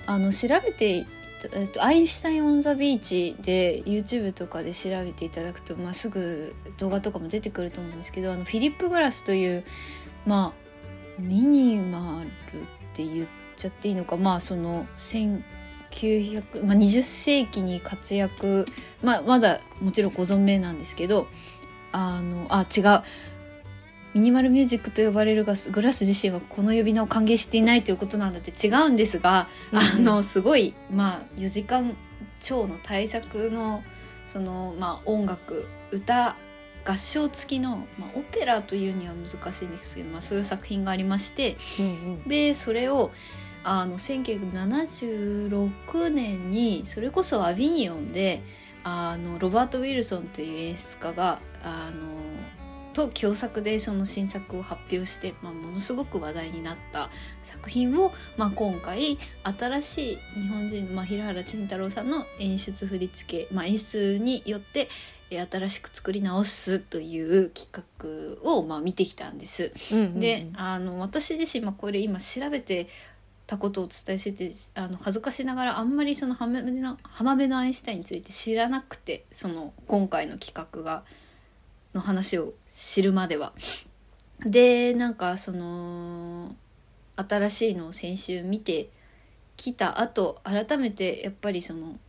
[0.05, 1.18] あの調べていた
[1.53, 9.63] えっと、アインシュタイン・オン・ザ・ビーチで YouTube とかで調べていただくと、まあ、すぐ動画とかも出てくると思うんですけどあのフィリップ・グラスという
[10.25, 12.23] まあミニマ
[12.53, 18.65] ルって言っちゃっていいのかまあその1900、まあ、20世紀に活躍、
[19.01, 21.27] まあ、まだもちろんご存命なんですけど
[21.91, 23.03] あのあ違う
[24.19, 31.95] ミニマルミュージックと呼ばれるがグラス自身はこの呼び名を歓迎していないということなんだって違うんですが、あのすごいまあ4時間
[32.41, 33.81] 超の大作の
[34.27, 36.35] そのまあ音楽歌
[36.85, 43.11] 合唱付きの、まあ、オペラというには難しいんですけど、まあ、そういう作品がありましてうんでそれを
[43.63, 48.41] あの1976年にそれこそアビニオンで
[48.83, 52.19] あのロバート・ウィルソンという演出家があの
[52.93, 57.09] と共作でその新作を発表して、まあ、ものすごく話題になった
[57.43, 64.89] 作品を、まあ、今回新しい日本人の、まあ、平原慎太郎さんの演出振り付け、まあ、演出によって
[65.31, 67.69] えー新しく作り直すという企
[68.43, 69.71] 画を、まあ、見てきたんです。
[69.91, 72.87] うんうんであの私自身、まあ、これ今調べて
[73.45, 81.03] たことをお伝えしててあの恥ずかしながらあんまりその浜辺の浜辺のアインシュタインについて知らなくてその今回の企画が
[81.93, 83.51] の話を知るまでは。
[84.45, 86.55] でなんかその
[87.17, 88.89] 新しいのを先週見て
[89.57, 91.99] 来た後改めてやっぱりその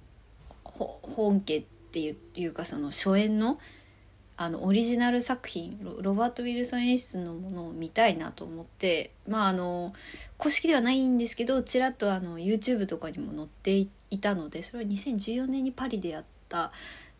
[0.62, 1.98] 本家って
[2.36, 3.58] いうかその初演の
[4.36, 9.92] あのオリジナル作品ロロバート・ウィルソン演出のものを見たいなと思ってまああの
[10.38, 16.70] 公式ではないんですけどちらっとあの YouTube とかにも載っていたのでそれは2014年にパリでやった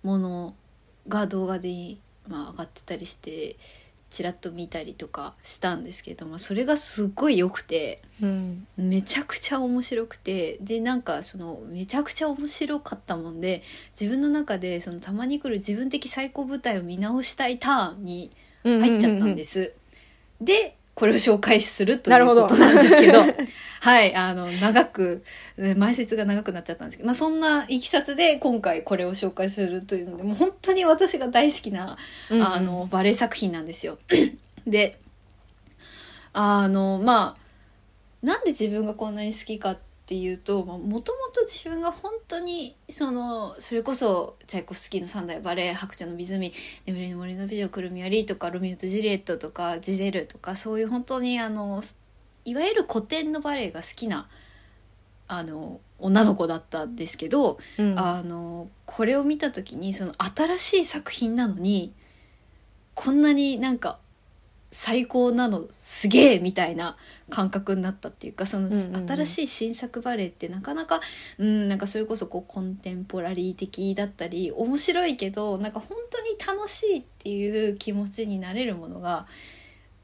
[0.04, 0.54] もの
[1.08, 1.96] が動画で、
[2.28, 3.56] まあ、上がってたりして
[4.10, 8.66] ちらっと見たりとかしたんですけど、まあ、それがすっごい良くてうん。
[8.76, 13.62] めちゃくちゃ面白くてでなんかそのめちゃくちゃ面白かったもんで
[13.98, 18.30] 自分の中でそのたまに来る自分的最高舞台を見直したいターンに
[18.64, 19.74] 入っちゃったんです。
[20.40, 23.22] でこれを紹介するということなんですけど
[23.80, 25.24] はいあの長く
[25.56, 31.96] え前説が長くなっちゃったんですけど、まあ、そんないきさつで今回これを紹介するというのでもう本当に私が大好きな
[32.30, 33.98] うんあのバレエ作品なんですよ。
[34.66, 35.00] で
[36.34, 37.36] あのまあ
[38.22, 46.52] なんで自分がこんなに好きかっていうともともと自分が本当にそのそれこそチャイコフスキーの三大バレエ「白茶の湖」
[46.84, 51.80] 「眠りの森の美女くるみ割り」とか「ロミオとジュリエット」とか「ジゼル」とかそういう本当にあの
[52.50, 54.28] いわゆる古典のバレエが好きな
[55.28, 57.96] あの女の子だったんですけど、うん。
[57.96, 61.92] あのこれを見た時にその新しい作品なのに
[62.94, 63.98] こんなになんか
[64.72, 66.96] 最高なのすげえみたいな
[67.28, 69.08] 感覚になったっていうかそのうんうんうん。
[69.08, 71.00] 新しい新作バレエってなかなか
[71.38, 79.26] うんなんかそれこそこうコンテンポラリー的だったり面白いけどなんか本当に楽しいっていう気持ちになれるものが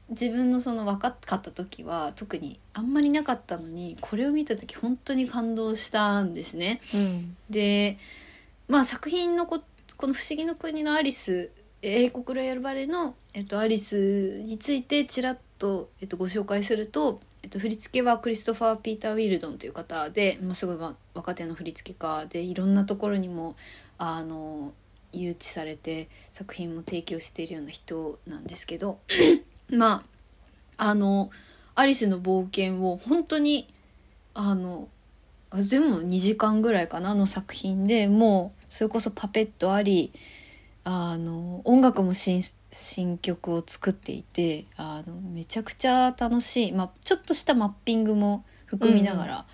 [0.09, 6.81] 自分のその若かった時は特にあんまりなかったのにこれを見た時本当に感動したんですね。
[6.93, 7.97] うんで
[8.67, 9.61] まあ作品のこ
[9.97, 11.51] この「不思議の国のアリス」
[11.81, 23.55] 英国ロイヤルバレエの、えっと、アリスについてちらっと、えっと、ご紹介すると、えっと、振り付けはクリストファー・ピーター・ウィルドンという方で、まあ、すごいわ若手の振り付け家でいろんなところにも
[23.99, 24.73] あの
[25.13, 28.99] 誘致されて作品も提供しているような人なんですけど
[29.69, 30.03] ま
[30.77, 31.29] ああの
[31.75, 33.67] アリスの冒険を本当に
[34.33, 34.87] あの
[35.49, 40.11] あでも2時間ぐらいかなあの作品でもうそれこそパペットあり
[40.83, 42.41] あの音楽も新
[42.71, 49.45] 新曲を作っていてあのめちゃくちゃ楽しい、まあ、ちょっとしたマッピングも含みながら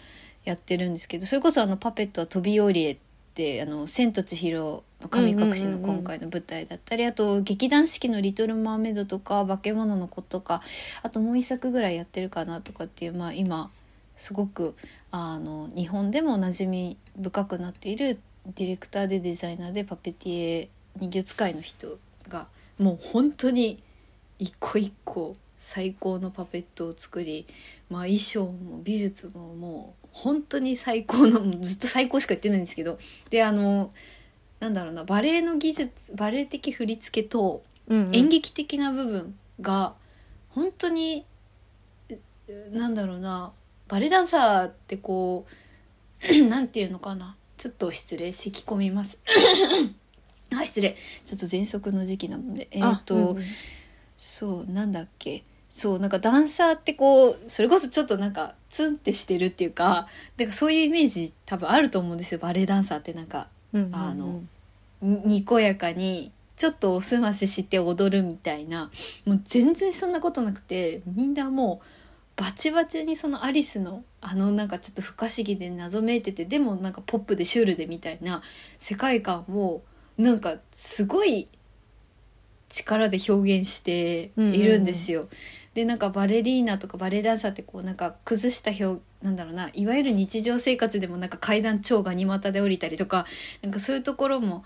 [0.43, 2.97] やってるんですけど、それこそあのパペットは飛び降りえっ
[3.33, 10.61] て「あの千と千尋の神隠し」の今回の舞台だったり、あと劇団四季の「リトル・マーメイド」とか「化け物の子」とか
[11.01, 13.71] あともう一作ぐらいやってるかなとかっていうまあ今
[14.17, 14.75] すごく
[15.11, 18.19] あの日本でも馴染み深くなっている
[18.55, 20.69] ディレクターでデザイナーでパペティエ
[20.99, 22.47] 人形使いの人が
[22.79, 23.81] もう本当に
[24.39, 27.47] 一個一個最高のパペットを作り、
[27.89, 32.97] まあ、衣装も美術ももう本当に最高の ずっと最高しか言ってないんですけど。
[33.29, 33.91] であの
[34.59, 39.93] なんだろうなバレエの技術バレエ的振り付けと演劇的な部分が
[40.49, 41.25] 本当に
[42.09, 43.51] うなんだろうな
[43.89, 45.45] バレエダンサーってこ
[46.29, 47.35] う なんていうのかな。
[47.57, 49.19] ちょっと失礼咳込みます。
[50.51, 50.95] あ失礼。
[51.25, 52.67] ちょっと喘息の時期なので。
[52.71, 53.43] えっ、と、あうんうん。
[54.17, 55.43] そうなんだっけ。
[55.69, 60.07] そうなんかダンサーってこうそれこそちょっとなんかツンってしてるっていうか
[60.37, 62.39] なんかそういうイメージ多分あると思うんですよ。
[62.39, 64.41] バレエダンサーってなんかうんうんあの
[65.01, 68.89] ににこやかにちょっとおすましして踊るみたいな。
[69.25, 78.41] もう全然そんなことなくてみんなもうバチバチにそのアリスのあのなんかちょっと不可思議で謎めいててでもなんかポップでシュールでみたいな
[78.79, 79.83] 世界観を
[80.17, 81.47] なんかすごい
[82.73, 85.29] 力で表現しているんですよ。
[85.73, 93.25] でなんかバレリーナとかバレエダンサーってこうなんか崩した表なんだろうないわゆる日常生活でもなんか階段超ガニ股で降りたりとか
[93.63, 94.63] なんかそういうところも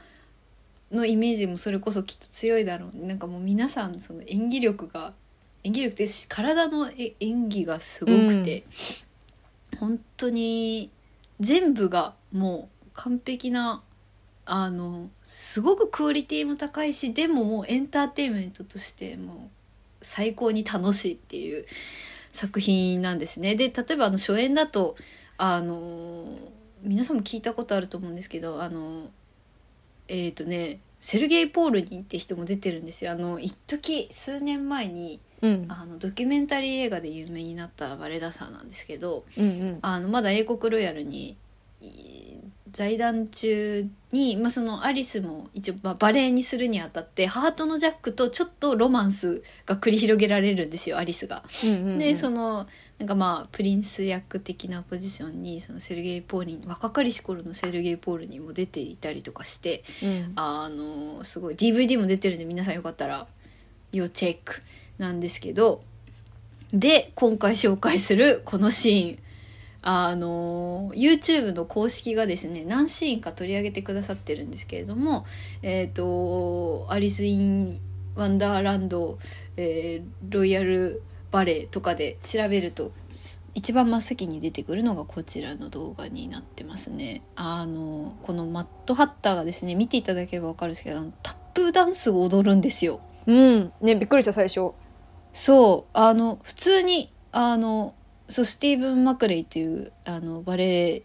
[0.91, 2.97] のイメージもそれこそきっと強いだろう。
[2.97, 5.13] ねなんかもう皆さんその演技力が
[5.63, 8.63] 演技力ってし体のえ演技がすごくて、
[9.79, 10.91] 本当に
[11.39, 13.81] 全部がもう完璧な
[14.49, 19.37] あのすごくクオリティも高いしでももうエンターテインメントとしてもう
[20.01, 21.65] 最高に楽しいっていう
[22.31, 23.55] 作品なんですね。
[23.55, 24.95] で例えばあの初演だと
[25.37, 26.25] あの
[26.81, 29.09] 皆さんも聞いたことあると思うんですけどあの
[30.07, 33.11] えっ、とねセルゲイ・ポールニンって人も出てるんですよ。
[33.11, 41.35] あの一時数年前にうんあのドキュメンタリー映画で有名になったバレエダンサーなんですけどうんうんあのまだ英国ロイヤルに
[41.81, 42.37] い
[42.71, 51.43] 在団中に、まあ、そのアリスも一応、まあ、バレエにするにあたってハートのジャックとちょっとロマンスが繰り広げられるんですよアリスが。
[51.63, 51.99] うんうんうん。
[51.99, 52.67] でその
[52.99, 60.33] なんかまあプリンス役的なポジションにそのセルゲイ・ポーリン若かりし頃のセルゲイ・ポールにも出ていたりとかしてうん。
[60.35, 63.27] あのすごい DVD も出てるんで皆さんよかったら
[63.91, 64.61] 要チェック
[64.97, 65.81] なんですけど
[66.73, 69.26] で今回紹介するこのシーン
[69.89, 75.25] あの YouTube の公式がですね何シーンか取り上げてくださってるんですけれども
[75.61, 77.79] えっ、と「アリス・イン・
[78.13, 79.17] ワンダーランド」
[79.55, 82.91] えーロイヤルバレエ」とかで調べると
[83.53, 87.21] 一番真っ先に出てくるのがこちらの動画になってますね。
[87.37, 92.99] あのこのマットハッターがですね見ていただければ分かるんですけどタップダンスを踊るんですよ。
[93.25, 94.71] うんねびっくりした最初
[95.31, 97.93] そうあの普通にあの
[98.29, 101.03] そうスティーブン・マクレイっていうあのバレエ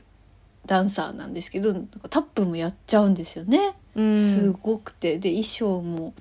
[0.67, 1.75] ダンサーなんですけど
[2.09, 3.75] タップもやっちゃうんですよね。
[3.95, 4.19] うん。
[4.19, 5.19] すごくて。
[5.19, 6.15] で衣装も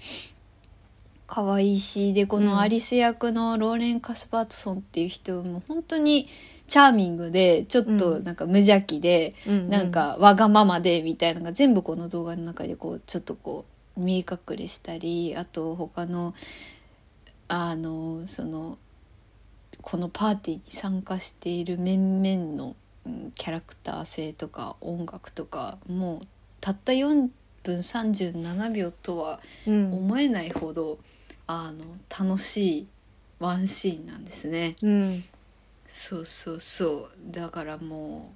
[1.28, 2.46] 可愛いしでこうん。
[2.46, 6.28] のアリス役のローレン・カスバートソンっていう人も本当に
[6.68, 9.70] チャーミングでちょっとなんか無邪気で、うん。
[9.70, 16.34] なんかわがままでみたいなのが全部この動画の中でこうちょっとこう見え隠れしたりあと他の
[17.48, 18.78] あのその
[19.82, 22.76] このパーティーに参加している面々の、
[23.06, 26.20] うんキャラクター性とか音楽とかもう
[26.60, 27.30] たった4
[27.64, 29.94] 分37秒とはうん。
[29.94, 31.00] 思えないほど、
[31.48, 31.84] あの
[32.28, 32.88] 楽しい
[33.40, 34.76] ワンシーンなんですね。
[34.84, 35.24] うん。
[35.88, 37.32] そうそうそう。
[37.32, 38.32] だからも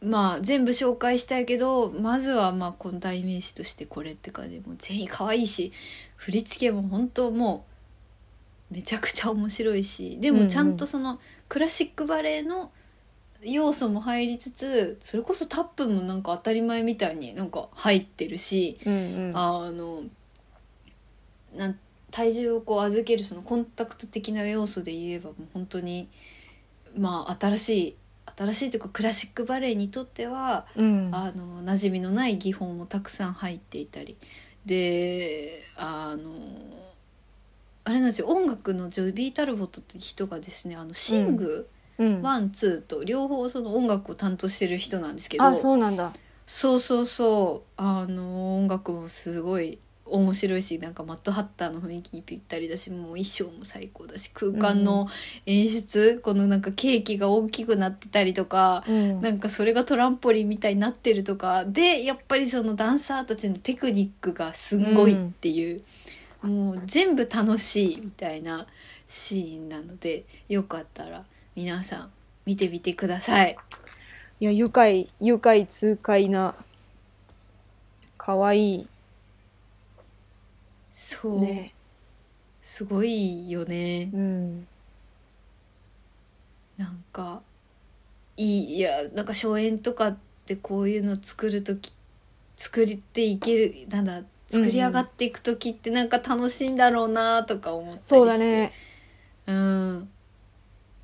[0.00, 5.72] うまあ全部紹介したいけどまずはまあこの代名詞としてこれって感じもう全員可愛いし
[6.16, 7.75] 振り付けも本当もう
[8.70, 12.72] めちゃくちゃ面白いしでもちゃんとそのクラシックバレエの
[13.42, 19.36] 要素も入りつつそれこそタップもなんか当たり前みたいになんか入ってるし、うんうん。
[19.36, 20.02] あの
[21.56, 21.78] なん
[22.10, 26.08] 体重をこう預けるそのコンタクト的な要素で言えばもう本当に
[26.96, 27.96] まあ新しい
[28.36, 31.10] 新しいというかクラシックバレエにとってはうん。
[31.12, 34.16] あの馴染みのない技法もたくさん入っていたり。
[34.64, 36.32] であの
[37.86, 38.26] あれなんですよ。
[38.26, 41.68] 音楽のジョビー・タルボットって人がですねあのシング、
[41.98, 42.20] うん。
[42.20, 46.12] ワンツーと両方その音楽を担当してる人なんですけどあそうなんだ。
[46.46, 47.80] そうそうそう。
[47.80, 55.06] あの音楽もすごい面白いしなんかマットハッターの雰囲気にぴったりだしもう衣装も最高だし空間の
[55.46, 59.20] 演出、このなんかケーキが大きくなってたりとか、うん。
[59.20, 65.80] なんかそれがトランポリンみたいになってるとかでやっぱりそのダンサーたちのテクニックがすんごいっていう、
[66.46, 68.66] もう全部楽しいみたいな
[69.06, 71.24] シーンなのでよかったら
[71.54, 72.10] 皆さん
[72.44, 73.56] 見てみてください。
[74.38, 76.54] いや愉快愉快痛快な
[78.18, 78.88] 可愛い。
[80.92, 81.72] そう、ね。
[82.62, 84.10] すごいよね。
[84.12, 84.66] うん。
[86.76, 87.42] なんか
[88.36, 91.92] いいいやなんか初演とかってこういうの作る時
[92.56, 98.08] 作っていけるなんだ作り上がっていく時ってなんか楽しいんだろうなとか思ったりして。
[98.08, 98.72] そうだね。
[99.46, 100.08] うん。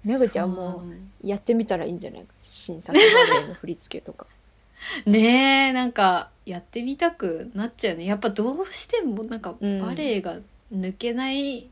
[0.05, 0.83] めぐちゃんも
[1.23, 2.27] やってみたらいいんじゃない？
[2.43, 3.03] 新作バ
[3.39, 4.27] レエの振り付けとか。
[5.07, 8.05] ねえなんかやってみたくなっちゃうね。
[8.05, 9.81] やっぱどうしてもなんかうん。
[9.81, 10.39] バレエが
[10.73, 11.69] 抜けない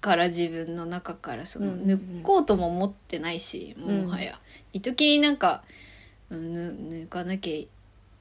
[0.00, 1.98] から自分の中からそのうんうんうん。
[2.20, 4.40] 抜こうとも思ってないし、もうもはや
[4.72, 5.62] 一時なんか、
[6.30, 7.77] うん、ぬ抜かなきゃ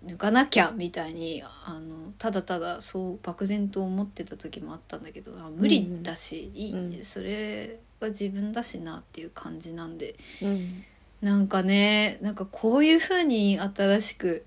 [0.08, 7.04] 抜かなきゃみたいにあのただただそう漠然と思ってた時もあったんだけどあ無理だし、いいうん。
[7.04, 10.16] それが自分だしなっていう感じなんで。
[10.42, 10.84] うん。
[11.22, 14.46] なんかねなんかこういう風に新しく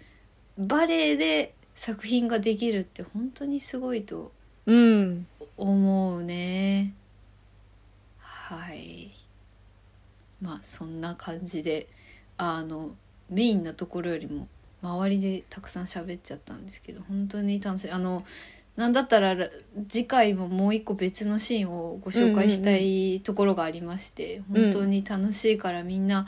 [0.56, 4.32] バレエで作品ができるって本当にすごいと
[4.66, 6.94] うん思うね。
[8.18, 9.10] はい。
[10.40, 11.88] まあそんな感じで
[12.38, 12.90] あの
[13.28, 14.48] メインなところよりも
[14.82, 17.90] 周りでたくさん喋っちゃったんですけど本当に楽しい。
[17.90, 18.24] あの
[18.76, 19.36] なんだったら
[19.88, 24.62] 次回ももう一個別のシーンをご紹介したいところがありまして、うん。
[24.62, 26.26] 本当に楽しいからみんな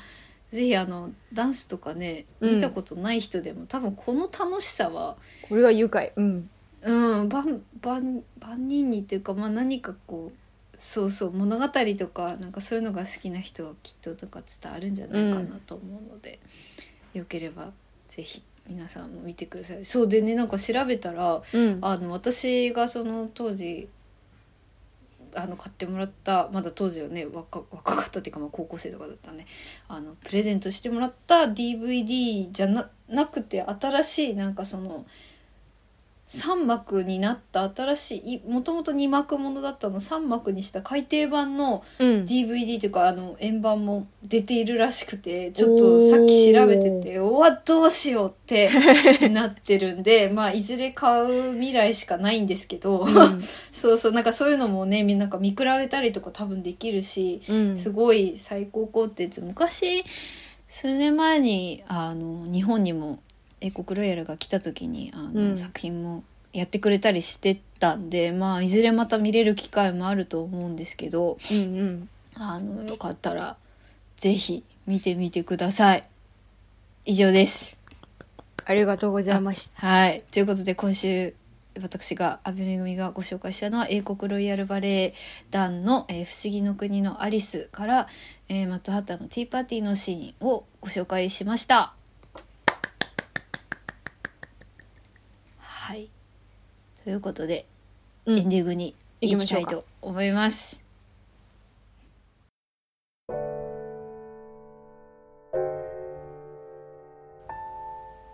[0.51, 2.55] ぜひあのダンスとかねうん。
[2.57, 5.17] 見たことない人でも、多分この楽しさは
[5.49, 6.13] これは愉快。
[6.17, 6.51] うん。
[6.83, 16.41] うん万万万人にっていうか、まあ、何かこうそうそう物語とかなんかそういうのが好きな人はきっとなんか伝わるんじゃないかなと思うので、
[17.15, 17.73] よければ
[18.13, 19.85] ぜひ皆さんも見てください。
[19.87, 23.89] そうでねなんか調べたらうんあの私がその当時
[25.35, 29.47] あの買ってもらったまだ当時はね若若かったっていうかまあ高校生とかだったね
[29.89, 35.07] あのプレゼントしてもらった DVD じゃななくて新しいなんかその
[36.33, 42.09] 3幕になった新しいもともと2幕ものだったの3幕にした改訂版のうん。
[42.25, 48.71] DVD というかあの円盤も出ているらしくてちょっとさっき調べててうわどうしようって
[49.29, 53.07] なってるんでまあいずれ買う未来しかないんですけど、
[53.73, 57.77] そうそうなんかそういうのもねみなんか見比べたりとか多分できるしうん。
[57.77, 60.05] すごい最高コンテンツ昔
[60.69, 63.19] 数年前にあの日本にも
[63.63, 73.57] 英国ロイヤルが来た時にあの、うん作品もやってくれたりしてたんでまあいずれまた見れる機会もあると思うんですけどうんうんあのよかったら
[74.17, 76.03] ぜひ見てみてください。
[77.05, 77.79] 以上です。
[78.65, 80.23] ありがとうございましたはい。
[80.31, 81.35] ということで今週
[81.81, 85.15] 私が阿部めぐみがご紹介したのは英国ロイヤルバレエ
[85.51, 88.09] 団の、えー不思議の国のアリス」から、
[88.49, 91.95] えーマットハッターのティーパーティーのシーンをご紹介しました。
[95.59, 96.09] はい。
[97.05, 97.67] ということで、
[98.27, 100.81] うんエンディングに行きたいと思います。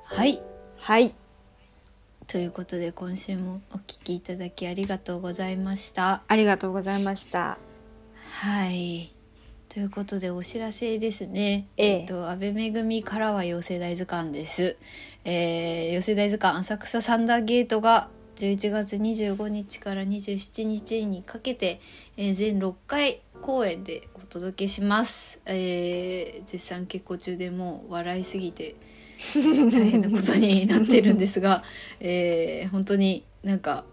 [0.05, 0.43] はい。
[0.77, 1.15] はい
[2.27, 6.23] ということで今週もお聞きいただきありがとうございました。
[6.29, 7.57] ありがとうございました
[8.43, 9.11] はい。
[9.71, 11.67] ということでお知らせですね。
[11.79, 14.77] ええっと安倍めぐみからは妖精大図鑑です。
[15.25, 21.81] えー、妖精大図鑑浅草サンダーゲートが11月25日から27日にかけて、
[22.17, 25.41] えー全6回公演でお届けします。
[25.45, 28.77] えー絶賛結構中でもう笑いすぎて
[29.73, 31.65] 大変なことになってるんですが、
[31.99, 33.85] えー本当になんか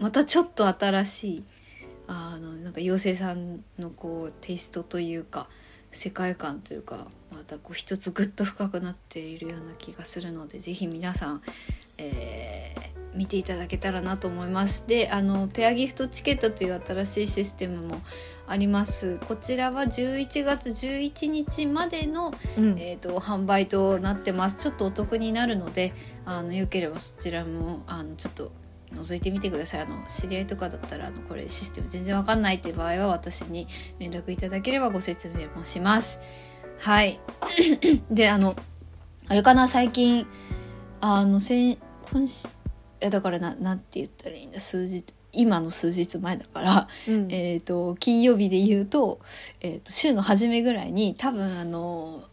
[0.00, 1.44] またちょっと新しい
[2.08, 5.48] あのなんか妖精さんのこうテイストというか
[5.92, 11.42] 世界観というかまたこう一つぐっと深くなっているような気がするのでぜひ皆さん、
[11.98, 12.64] えー
[13.14, 14.88] 見ていただけたらなと思います。
[14.88, 18.02] であのペアギフトチケットという新しいシステムも
[18.46, 19.20] あります。
[19.20, 22.76] こちらは11月11日までのうん。
[22.76, 24.56] えー、と販売となってます。
[24.56, 25.92] ちょっとお得になるので
[26.24, 28.50] あのよければそちらもあのちょっと
[28.92, 29.82] 覗いてみてください。
[29.82, 33.68] あの知り合いとかだったらあのこれシステム全然わかんないっていう場合は私に
[34.00, 36.18] 連絡いただければご説明もします。
[36.80, 37.20] はい。
[38.10, 38.56] であの
[39.28, 39.68] あれかな？
[39.68, 40.26] 最近
[41.06, 41.78] あの先
[42.10, 42.50] 今週い
[43.00, 47.28] やだからななんて言ったらいいんだ数日今の数日前だからうん。
[47.30, 49.20] えー、と金曜日で言うと,、
[49.60, 52.24] えー、と週の初めぐらいに多分あの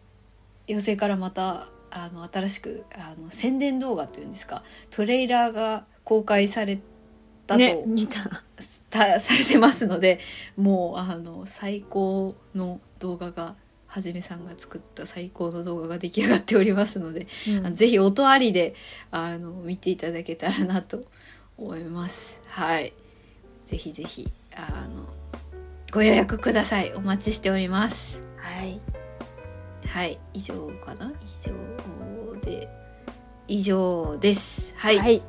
[0.70, 6.80] 妖精からまたあの新しくあの宣伝動画というんですかトレーラーが公開され
[7.48, 8.44] たと、ね見た。
[8.90, 10.20] たされてますので
[10.56, 13.56] もうあの最高の動画が
[13.94, 17.28] はじめさんが作った最高の動画が出来上がっておりますので
[17.58, 18.74] あのぜひ音ありで
[19.12, 21.02] あの見ていただけたらなと
[21.58, 22.40] 思います。
[22.48, 22.94] はい。
[23.66, 25.08] ぜひぜひあの
[25.92, 26.94] ご予約ください。
[26.94, 28.22] お待ちしております。
[28.38, 28.80] はい
[29.86, 30.18] はい。
[30.34, 31.12] 以上かな？
[31.44, 32.70] 以上で
[33.50, 34.74] 以上です。
[34.78, 35.00] はい。
[35.00, 35.22] はい、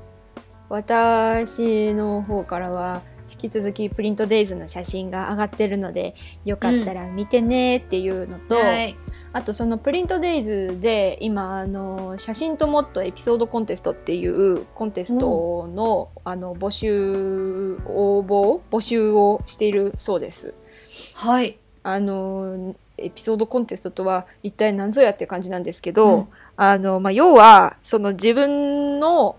[0.69, 3.03] 私の方からは
[3.43, 6.15] 引き続きプリントデイズの写真が上がってるので
[6.45, 8.97] よかったら見てねっていうのと、はい。
[9.35, 20.55] あとそのプリントデイズで今あの写真ともっとエピソードコンテストっていうコンテストの,、あの募集応募募集をしているそうです。
[21.15, 21.59] はい。
[21.83, 29.37] あのエピソードコンテストとは一体何ぞやって感じなんですけど、うんあのまあ、要はその自分の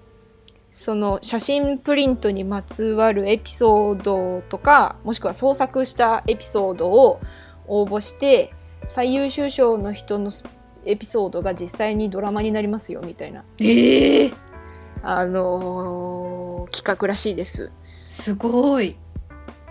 [0.74, 7.22] その写真プリントにまつわるエピソードとかもしくは創作したエピソードを
[7.68, 8.54] 応募して
[8.88, 10.32] 最優秀賞の人の
[10.86, 14.36] エピソードが実際にドラマになりますよみたいな、ええー、
[15.04, 17.72] あのー企画らしいです。
[18.10, 18.96] すごい。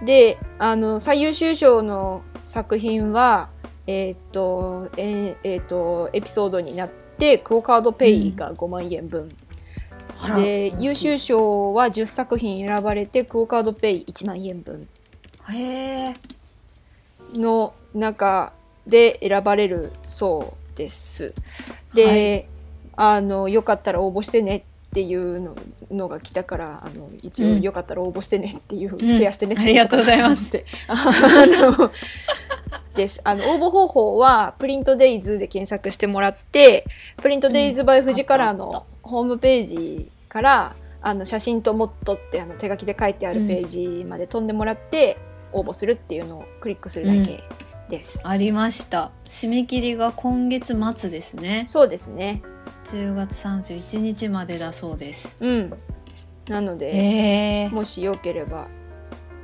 [0.05, 3.49] であの最優秀賞の作品は
[3.87, 9.42] えーっとえーえーっとエピソードになってクオ・カードペイが5万円分、あら
[10.37, 14.89] で優秀賞は10作品選ばれてクオ・カードペイ1万円分。
[17.35, 18.53] の中
[18.87, 21.33] で選ばれるそうです。
[21.95, 22.49] で、
[22.97, 24.63] あのよかったら応募してねっ
[24.95, 25.57] ていうの
[25.91, 28.99] のが来たからあの一応うんよかったら応募してねっていう、ん。
[28.99, 30.65] シェアしてねってありがとうございます。
[30.87, 30.97] あ
[31.47, 31.91] の
[32.95, 33.21] です。
[33.25, 36.85] あの応募方法はプリントデイズで検索してもらって
[37.23, 45.19] プリントデイズ by 富士カラーのホームページからあの写真ともっとってあの手書きで書いてあるページまで飛んでもらって
[45.53, 47.43] 応募するっていうのをクリックするだけ
[47.93, 48.21] です。
[48.25, 49.13] ありました。
[49.25, 51.67] 締め切りが今月末ですね。
[51.69, 52.43] そうですね。
[52.85, 55.37] 10月31日までだそうです。
[55.41, 55.73] うん。
[56.49, 58.67] なのでもしよければ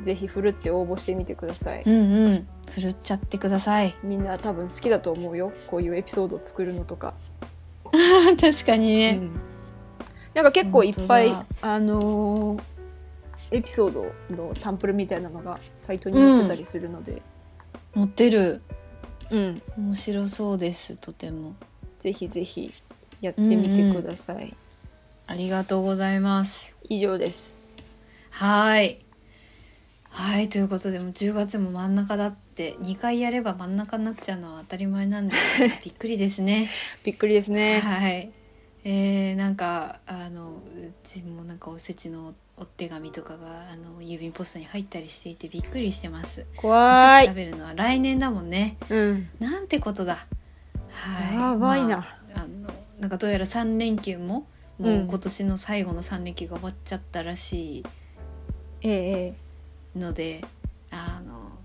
[0.03, 7.15] ぜひふるって応募してみてください、うんうんふるっちゃってくださいみんな多分好きだと思うよこういうエピソードを作るのとか、
[8.39, 9.41] 確かにね、うん
[10.35, 12.63] なんか結構いっぱい本あのー
[13.51, 17.23] エピソードのサンプルみたいなのがサイトに載ってたりするので、
[17.99, 18.63] 持ってる。
[19.31, 19.63] うん。
[19.77, 21.57] 面白そうですとても。
[21.99, 22.73] ぜひぜひ
[23.21, 24.57] やってみてください、
[25.27, 26.77] ありがとうございます。
[26.89, 27.59] 以上です。
[28.31, 29.01] はい。
[30.11, 32.75] はいということでもう10月も真ん中だって。
[32.77, 36.71] 2回やれば真ん中になっちゃうのは当たり前なんですけど びっくりですね。
[37.03, 37.81] びっくりですね。
[37.81, 38.31] はい。
[38.85, 46.45] えー、なんかあのうちもなんかおせちのお手紙とかがあの郵便ポストに入ったりしていてびっくりしてます。
[46.59, 48.77] お怖い食べるのは来年だもんね。
[48.89, 49.29] うん。
[49.39, 50.27] なんてことだ。
[50.91, 51.35] はい。
[51.37, 51.89] やばいな。
[51.89, 52.05] ま
[52.35, 54.49] あ、あのなんかどうやら3連休も
[54.79, 57.85] もううん今年の最後の3連休が終わっちゃったらしい。
[59.97, 60.45] ので
[60.91, 61.58] あの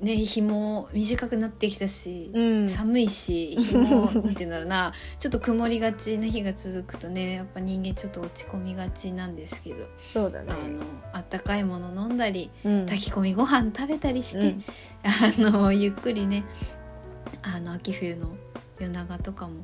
[0.00, 2.68] ね日も短くなってきたしえ、うん。
[2.68, 4.92] 寒いし日も なんて言うんだろうな。
[5.18, 10.52] ちょっと曇りがちな日が続くとねやっぱ人間ちょっと落ち込みがちなんですけど、そうだね。
[10.52, 10.82] あの
[11.12, 12.86] あったかいもの飲んだりうん。
[12.86, 14.64] 炊き込みご飯食べたりして、うん。
[15.04, 16.44] あのゆっくりね
[17.42, 18.36] あの秋冬の
[18.78, 19.54] 夜長とかも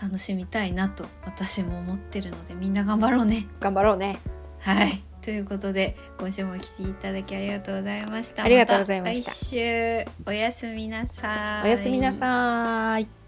[0.00, 3.46] 楽しみたいなと私も思ってるのでみんな頑張ろうね。
[3.60, 4.18] 頑張ろうね。
[4.58, 8.44] はいということで今週も来ていただきありがとうございました。
[8.44, 11.66] ありがとうございましたた来週おやすみなさい。
[11.66, 13.25] おやすみなさーい